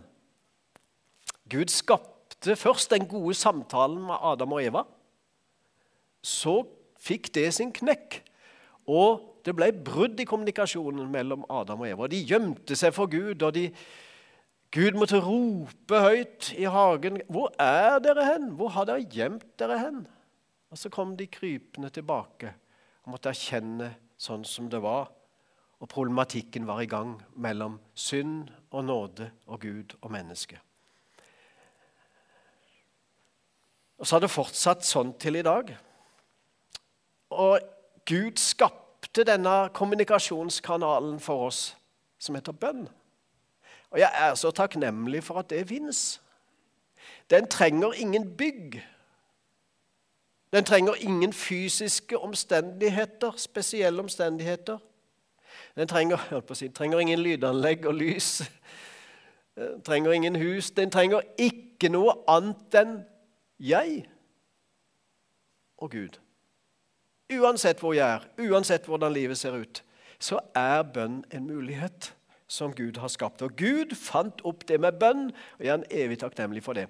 Gud 1.52 1.68
skapte 1.68 2.56
først 2.56 2.94
den 2.94 3.08
gode 3.12 3.34
samtalen 3.36 4.00
med 4.08 4.24
Adam 4.24 4.56
og 4.56 4.64
Eva. 4.64 4.86
Så 6.24 6.62
fikk 7.02 7.34
det 7.36 7.50
sin 7.58 7.74
knekk, 7.76 8.22
og 8.88 9.42
det 9.46 9.56
ble 9.58 9.72
brudd 9.74 10.20
i 10.22 10.28
kommunikasjonen 10.30 11.12
mellom 11.12 11.44
Adam 11.50 11.84
og 11.84 11.90
Eva. 11.90 12.08
De 12.08 12.24
gjemte 12.24 12.78
seg 12.78 12.94
for 12.96 13.12
Gud, 13.12 13.42
og 13.42 13.56
de 13.58 13.68
Gud 14.72 14.96
måtte 14.96 15.20
rope 15.20 15.98
høyt 16.00 16.54
i 16.56 16.64
hagen. 16.64 17.20
'Hvor 17.28 17.52
er 17.60 18.00
dere 18.00 18.24
hen? 18.26 18.52
Hvor 18.56 18.70
har 18.72 18.88
dere 18.88 19.04
gjemt 19.04 19.60
dere 19.60 19.80
hen?' 19.80 20.08
Og 20.72 20.80
så 20.80 20.90
kom 20.90 21.18
de 21.20 21.28
krypende 21.28 21.90
tilbake 21.92 22.54
og 23.04 23.14
måtte 23.14 23.32
erkjenne 23.34 23.92
sånn 24.22 24.46
som 24.48 24.70
det 24.72 24.80
var. 24.84 25.10
Og 25.82 25.90
problematikken 25.90 26.68
var 26.70 26.84
i 26.84 26.90
gang 26.90 27.16
mellom 27.36 27.80
synd 27.98 28.52
og 28.70 28.86
nåde 28.86 29.32
og 29.48 29.64
Gud 29.66 29.96
og 30.02 30.12
menneske. 30.14 30.60
Og 33.98 34.08
så 34.08 34.16
har 34.16 34.24
det 34.24 34.34
fortsatt 34.34 34.86
sånn 34.86 35.14
til 35.22 35.38
i 35.38 35.46
dag. 35.46 35.76
Og 37.38 37.60
Gud 38.10 38.40
skapte 38.42 39.26
denne 39.28 39.70
kommunikasjonskanalen 39.78 41.20
for 41.22 41.50
oss 41.50 41.62
som 42.22 42.38
heter 42.38 42.56
bønn. 42.56 42.88
Og 43.92 44.00
jeg 44.00 44.10
er 44.24 44.36
så 44.40 44.54
takknemlig 44.56 45.24
for 45.26 45.42
at 45.42 45.50
det 45.52 45.68
fins. 45.70 46.22
Den 47.30 47.50
trenger 47.52 47.94
ingen 47.94 48.30
bygg. 48.38 48.80
Den 50.54 50.66
trenger 50.66 50.94
ingen 51.00 51.34
fysiske 51.34 52.20
omstendigheter, 52.20 53.32
spesielle 53.38 54.02
omstendigheter. 54.02 54.78
Den 55.76 55.88
trenger, 55.88 56.42
si, 56.54 56.70
trenger 56.70 57.00
ingen 57.00 57.20
lydanlegg 57.20 57.86
og 57.86 57.94
lys. 57.94 58.44
Den 59.56 59.82
trenger 59.84 60.12
ingen 60.12 60.36
hus. 60.36 60.72
Den 60.72 60.92
trenger 60.92 61.22
ikke 61.38 61.90
noe 61.90 62.16
annet 62.28 62.76
enn 62.82 62.98
jeg 63.60 64.04
og 65.78 65.92
Gud. 65.92 66.20
Uansett 67.32 67.80
hvor 67.80 67.94
jeg 67.96 68.18
er, 68.18 68.26
uansett 68.52 68.86
hvordan 68.86 69.14
livet 69.14 69.40
ser 69.40 69.56
ut, 69.56 69.84
så 70.20 70.40
er 70.56 70.84
bønn 70.84 71.22
en 71.32 71.48
mulighet 71.48 72.12
som 72.52 72.74
Gud 72.76 73.00
har 73.00 73.08
skapt. 73.08 73.42
Og 73.42 73.56
Gud 73.56 73.96
fant 73.96 74.44
opp 74.46 74.68
det 74.68 74.82
med 74.84 75.00
bønn, 75.00 75.30
og 75.32 75.64
jeg 75.66 75.72
er 75.72 75.80
en 75.80 75.88
evig 76.04 76.20
takknemlig 76.20 76.64
for 76.64 76.76
det. 76.76 76.90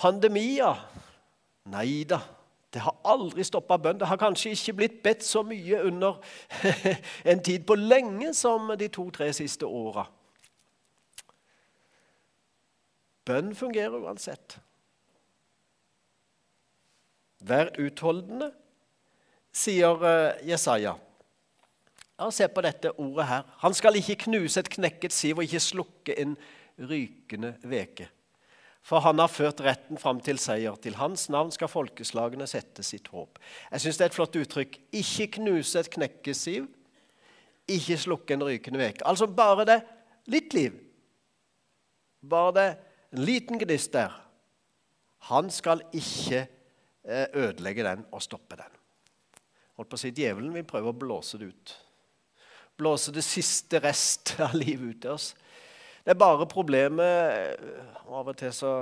Pandemia? 0.00 0.72
Nei 1.70 2.04
da. 2.08 2.22
Det 2.74 2.82
har 2.82 2.96
aldri 3.06 3.44
stoppa 3.46 3.76
bønn. 3.78 4.00
Det 4.00 4.08
har 4.10 4.18
kanskje 4.18 4.50
ikke 4.56 4.72
blitt 4.80 4.96
bedt 5.04 5.22
så 5.22 5.44
mye 5.46 5.84
under 5.86 6.18
en 7.30 7.42
tid 7.44 7.62
på 7.68 7.76
lenge 7.78 8.32
som 8.34 8.72
de 8.78 8.88
to-tre 8.90 9.28
siste 9.36 9.66
åra. 9.66 10.08
Bønn 13.24 13.54
fungerer 13.54 13.94
uansett. 14.02 14.58
Vær 17.44 17.70
utholdende, 17.78 18.50
sier 19.54 20.02
eh, 20.08 20.48
Jesaja. 20.50 20.96
Ja, 22.18 22.30
Se 22.30 22.48
på 22.48 22.62
dette 22.64 22.90
ordet 22.98 23.28
her. 23.28 23.46
Han 23.62 23.74
skal 23.74 24.00
ikke 24.00 24.18
knuse 24.26 24.60
et 24.60 24.70
knekket 24.72 25.14
siv 25.14 25.38
og 25.38 25.46
ikke 25.46 25.62
slukke 25.62 26.18
en 26.20 26.36
rykende 26.78 27.54
veke. 27.62 28.08
For 28.84 29.00
han 29.00 29.20
har 29.22 29.32
ført 29.32 29.62
retten 29.64 29.98
fram 30.00 30.20
til 30.24 30.38
seier. 30.40 30.76
Til 30.76 30.98
hans 31.00 31.30
navn 31.32 31.52
skal 31.54 31.70
folkeslagene 31.72 32.46
sette 32.50 32.84
sitt 32.84 33.08
håp. 33.14 33.40
Jeg 33.72 33.84
syns 33.84 34.00
det 34.00 34.06
er 34.06 34.12
et 34.12 34.16
flott 34.16 34.36
uttrykk. 34.36 34.76
Ikke 35.00 35.28
knuse 35.38 35.80
et 35.80 35.88
knekkesiv, 35.94 36.66
ikke 37.64 37.96
slukke 38.00 38.36
en 38.36 38.44
rykende 38.44 38.82
veke. 38.82 39.06
Altså 39.08 39.28
bare 39.30 39.64
det 39.68 39.78
litt 40.32 40.52
liv. 40.56 40.76
Bare 42.24 42.52
det 42.58 42.68
en 43.14 43.24
liten 43.24 43.60
gnist 43.60 43.94
der. 43.96 44.12
Han 45.30 45.48
skal 45.48 45.80
ikke 45.96 46.42
eh, 46.44 47.26
ødelegge 47.32 47.86
den 47.86 48.04
og 48.12 48.20
stoppe 48.24 48.60
den. 48.60 48.76
Holdt 49.80 49.90
på 49.90 49.96
å 49.96 50.02
si, 50.04 50.12
Djevelen 50.12 50.52
vil 50.52 50.68
prøve 50.68 50.92
å 50.92 50.98
blåse 50.98 51.40
det 51.40 51.48
ut 51.54 51.76
blåse 52.76 53.12
det 53.14 53.22
siste 53.22 53.80
rest 53.82 54.34
av 54.42 54.54
livet 54.56 54.94
ut 54.94 55.00
til 55.04 55.14
oss. 55.14 55.32
Det 56.04 56.12
er 56.12 56.20
bare 56.20 56.44
problemet 56.44 57.60
og 58.04 58.18
Av 58.18 58.26
og 58.28 58.36
til 58.36 58.50
så 58.52 58.72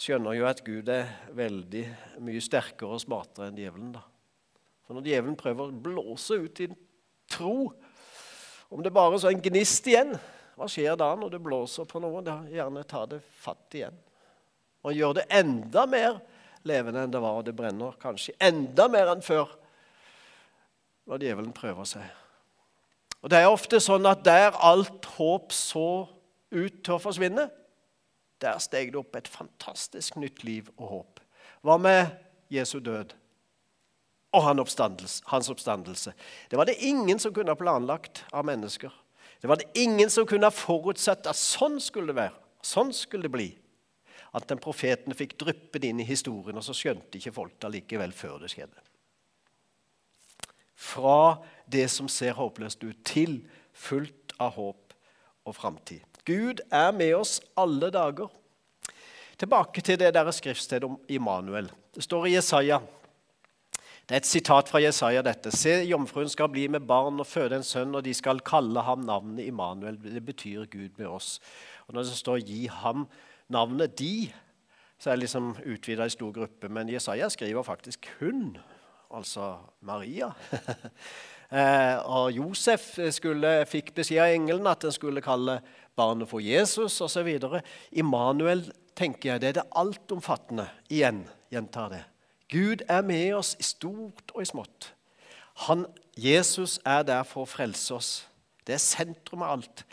skjønner 0.00 0.32
jo 0.38 0.46
at 0.48 0.62
Gud 0.64 0.88
er 0.88 1.10
veldig 1.36 1.82
mye 2.24 2.40
sterkere 2.40 2.96
og 2.96 3.02
smartere 3.02 3.50
enn 3.50 3.58
djevelen. 3.60 3.90
da. 3.92 4.00
For 4.86 4.96
når 4.96 5.04
djevelen 5.10 5.36
prøver 5.36 5.68
å 5.68 5.82
blåse 5.84 6.38
ut 6.40 6.56
din 6.56 6.72
tro, 7.28 7.68
om 8.72 8.82
det 8.82 8.94
bare 8.96 9.18
er 9.18 9.22
så 9.26 9.28
en 9.28 9.44
gnist 9.44 9.86
igjen, 9.92 10.16
hva 10.56 10.68
skjer 10.72 10.96
da 10.96 11.10
når 11.20 11.36
det 11.36 11.44
blåser 11.44 11.84
på 11.84 12.00
noe? 12.00 12.24
Da 12.24 12.40
gjerne 12.48 12.88
ta 12.88 13.04
det 13.10 13.20
fatt 13.20 13.76
igjen. 13.76 13.96
Og 14.88 14.96
gjør 14.96 15.18
det 15.20 15.28
enda 15.36 15.84
mer 15.90 16.22
levende 16.66 17.04
enn 17.04 17.12
det 17.12 17.20
var, 17.20 17.42
og 17.42 17.44
det 17.44 17.54
brenner 17.58 18.00
kanskje 18.00 18.38
enda 18.40 18.88
mer 18.88 19.12
enn 19.12 19.24
før 19.24 19.52
når 21.06 21.28
djevelen 21.28 21.52
prøver 21.54 21.92
seg. 21.92 22.08
Og 23.26 23.30
Det 23.30 23.40
er 23.42 23.50
ofte 23.50 23.80
sånn 23.82 24.04
at 24.06 24.20
der 24.22 24.54
alt 24.62 25.08
håp 25.16 25.50
så 25.50 26.06
ut 26.54 26.76
til 26.86 26.92
å 26.94 27.02
forsvinne, 27.02 27.48
der 28.38 28.60
steg 28.62 28.92
det 28.94 29.00
opp 29.00 29.18
et 29.18 29.26
fantastisk 29.26 30.14
nytt 30.22 30.44
liv 30.46 30.68
og 30.76 30.92
håp. 30.92 31.24
Hva 31.66 31.74
med 31.82 32.12
Jesu 32.54 32.76
død 32.78 33.16
og 34.30 34.46
hans 34.46 34.62
oppstandelse? 35.50 36.14
Det 36.46 36.60
var 36.60 36.70
det 36.70 36.78
ingen 36.86 37.18
som 37.18 37.34
kunne 37.34 37.50
ha 37.50 37.58
planlagt 37.58 38.22
av 38.30 38.46
mennesker. 38.46 38.94
Det 39.42 39.50
var 39.50 39.58
det 39.58 39.72
ingen 39.74 40.06
som 40.06 40.28
kunne 40.28 40.46
ha 40.46 40.54
forutsett 40.54 41.26
at 41.26 41.40
sånn 41.40 41.80
skulle 41.82 42.14
det 42.14 42.20
være. 42.22 42.38
Sånn 42.62 42.94
skulle 42.94 43.26
det 43.26 43.34
bli. 43.34 43.48
At 44.38 44.46
den 44.46 44.62
profeten 44.62 45.18
fikk 45.18 45.34
dryppe 45.42 45.82
det 45.82 45.90
inn 45.90 46.04
i 46.04 46.06
historien, 46.06 46.54
og 46.54 46.62
så 46.62 46.78
skjønte 46.78 47.18
ikke 47.18 47.34
folk 47.34 47.58
det 47.58 47.74
likevel 47.80 48.14
før 48.14 48.38
det 48.44 48.54
skjedde. 48.54 48.85
Fra 50.76 51.42
det 51.66 51.88
som 51.90 52.08
ser 52.08 52.36
håpløst 52.36 52.84
ut, 52.84 52.98
til 53.04 53.40
fullt 53.72 54.36
av 54.38 54.54
håp 54.58 54.94
og 55.46 55.56
framtid. 55.56 56.04
Gud 56.26 56.60
er 56.70 56.92
med 56.92 57.14
oss 57.16 57.38
alle 57.56 57.90
dager. 57.94 58.28
Tilbake 59.38 59.82
til 59.84 59.98
det 60.00 60.14
der 60.14 60.30
skriftstedet 60.32 60.88
om 60.88 60.98
Immanuel. 61.08 61.68
Det 61.94 62.04
står 62.04 62.26
i 62.26 62.34
Jesaja. 62.34 62.80
Det 64.06 64.14
er 64.14 64.22
et 64.22 64.28
sitat 64.28 64.68
fra 64.70 64.78
Jesaja, 64.78 65.22
dette. 65.26 65.50
Se, 65.50 65.72
jomfruen 65.88 66.30
skal 66.30 66.48
bli 66.52 66.68
med 66.70 66.84
barn 66.86 67.18
og 67.18 67.26
føde 67.26 67.58
en 67.58 67.66
sønn, 67.66 67.94
og 67.98 68.04
de 68.06 68.14
skal 68.14 68.38
kalle 68.46 68.84
ham 68.86 69.02
navnet 69.02 69.48
Immanuel. 69.48 69.98
Det 69.98 70.22
betyr 70.24 70.68
Gud 70.70 70.94
med 70.98 71.08
oss. 71.10 71.40
Og 71.86 71.94
når 71.94 72.02
det 72.06 72.18
står 72.18 72.38
'gi 72.38 72.66
ham 72.66 73.08
navnet 73.48 74.00
de', 74.00 74.32
så 74.98 75.10
er 75.10 75.14
det 75.14 75.20
liksom 75.26 75.56
utvida 75.66 76.04
i 76.04 76.10
stor 76.10 76.32
gruppe. 76.32 76.68
Men 76.68 76.88
Jesaja 76.88 77.28
skriver 77.28 77.62
faktisk 77.62 78.06
'hun', 78.20 78.58
altså 79.10 79.56
Maria. 79.80 80.32
Eh, 81.46 81.98
og 82.10 82.32
Josef 82.34 82.96
skulle, 83.14 83.50
fikk 83.70 83.92
beskjed 83.94 84.18
av 84.18 84.32
engelen 84.34 84.66
at 84.66 84.82
en 84.82 84.90
skulle 84.90 85.22
kalle 85.22 85.60
barnet 85.94 86.26
for 86.26 86.42
Jesus 86.42 86.96
osv. 87.04 87.28
Immanuel 87.94 88.64
tenker 88.98 89.30
jeg, 89.30 89.42
det 89.44 89.48
er 89.52 89.58
det 89.60 89.66
altomfattende. 89.78 90.66
Igjen 90.90 91.22
gjentar 91.54 91.92
det. 91.92 92.02
Gud 92.50 92.82
er 92.88 93.06
med 93.06 93.34
oss 93.38 93.54
i 93.62 93.62
stort 93.62 94.34
og 94.34 94.42
i 94.42 94.48
smått. 94.50 94.90
Han, 95.68 95.86
Jesus 96.18 96.80
er 96.84 97.06
der 97.06 97.22
for 97.22 97.46
å 97.46 97.50
frelse 97.50 97.94
oss. 97.94 98.10
Det 98.66 98.74
er 98.76 98.82
sentrum 98.82 99.46
av 99.46 99.56
alt. 99.56 99.86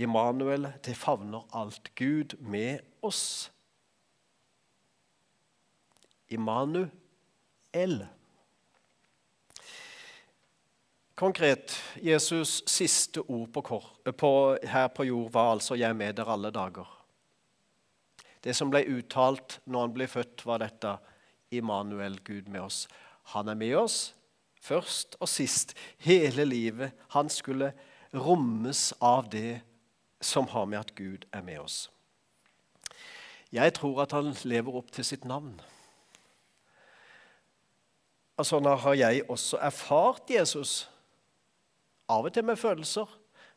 Immanuel, 0.00 0.70
det 0.84 0.96
favner 0.96 1.44
alt. 1.52 1.92
Gud 1.94 2.38
med 2.40 2.80
oss. 3.04 3.52
Immanuel. 6.32 6.88
Konkret, 11.22 11.82
Jesus' 11.96 12.62
siste 12.66 13.20
ord 13.20 13.52
på 13.54 13.60
kor, 13.62 13.84
på, 14.18 14.56
her 14.66 14.88
på 14.88 15.04
jord 15.04 15.32
var 15.32 15.52
altså 15.52 15.74
'Jeg 15.74 15.88
er 15.88 15.94
med 15.94 16.14
dere 16.14 16.32
alle 16.32 16.50
dager'. 16.50 16.98
Det 18.44 18.56
som 18.56 18.70
ble 18.70 18.82
uttalt 18.90 19.60
når 19.66 19.80
han 19.80 19.94
ble 19.94 20.08
født, 20.08 20.46
var 20.46 20.58
dette 20.58 20.96
'Immanuel, 21.50 22.18
Gud 22.24 22.42
med 22.48 22.60
oss'. 22.60 22.88
Han 23.22 23.48
er 23.48 23.54
med 23.54 23.74
oss 23.74 24.14
først 24.60 25.16
og 25.20 25.28
sist. 25.28 25.74
Hele 25.98 26.44
livet. 26.44 26.92
Han 27.08 27.28
skulle 27.28 27.72
rommes 28.14 28.94
av 29.00 29.30
det 29.30 29.60
som 30.20 30.46
har 30.46 30.64
med 30.64 30.78
at 30.78 30.94
Gud 30.94 31.24
er 31.32 31.42
med 31.42 31.58
oss. 31.58 31.90
Jeg 33.52 33.74
tror 33.74 34.02
at 34.02 34.12
han 34.12 34.34
lever 34.44 34.74
opp 34.74 34.90
til 34.92 35.04
sitt 35.04 35.24
navn. 35.24 35.60
Og 38.36 38.46
sånn 38.46 38.66
har 38.66 38.94
jeg 38.94 39.30
også 39.30 39.56
erfart 39.62 40.30
Jesus 40.30 40.88
av 42.10 42.26
og 42.26 42.34
til 42.34 42.46
med 42.46 42.58
følelser, 42.58 43.10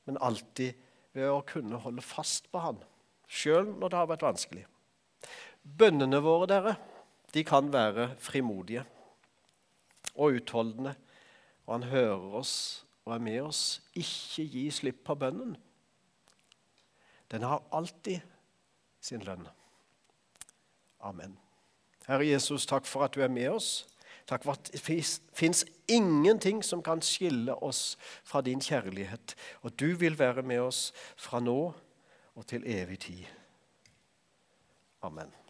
men 0.05 0.21
alltid 0.21 0.75
ved 1.15 1.31
å 1.31 1.43
kunne 1.47 1.79
holde 1.81 2.03
fast 2.05 2.49
på 2.51 2.61
Han, 2.61 2.81
sjøl 3.27 3.71
når 3.79 3.91
det 3.91 3.99
har 3.99 4.11
vært 4.11 4.25
vanskelig. 4.27 4.65
Bønnene 5.65 6.19
våre, 6.21 6.49
dere, 6.49 6.75
de 7.33 7.43
kan 7.43 7.71
være 7.73 8.11
frimodige 8.21 8.85
og 10.15 10.37
utholdende. 10.37 10.95
Og 11.65 11.73
han 11.73 11.87
hører 11.89 12.35
oss 12.39 12.85
og 13.05 13.15
er 13.15 13.23
med 13.25 13.41
oss. 13.41 13.63
Ikke 13.97 14.45
gi 14.45 14.67
slipp 14.71 15.01
på 15.07 15.15
bønnen. 15.17 15.55
Den 17.31 17.43
har 17.43 17.65
alltid 17.73 18.21
sin 19.01 19.25
lønn. 19.25 19.47
Amen. 21.01 21.35
Herre 22.05 22.27
Jesus, 22.27 22.67
takk 22.69 22.85
for 22.85 23.05
at 23.05 23.17
du 23.17 23.23
er 23.25 23.33
med 23.33 23.49
oss. 23.49 23.85
Takk 24.25 24.43
for 24.43 24.57
at 24.57 24.71
det 24.73 24.81
fins 25.33 25.65
ingenting 25.87 26.63
som 26.65 26.81
kan 26.83 27.01
skille 27.01 27.53
oss 27.63 27.97
fra 28.25 28.41
din 28.41 28.61
kjærlighet. 28.61 29.35
Og 29.61 29.79
du 29.79 29.93
vil 29.95 30.19
være 30.19 30.41
med 30.41 30.59
oss 30.65 30.93
fra 31.15 31.39
nå 31.39 31.73
og 32.35 32.47
til 32.47 32.65
evig 32.65 32.99
tid. 32.99 33.25
Amen. 35.01 35.44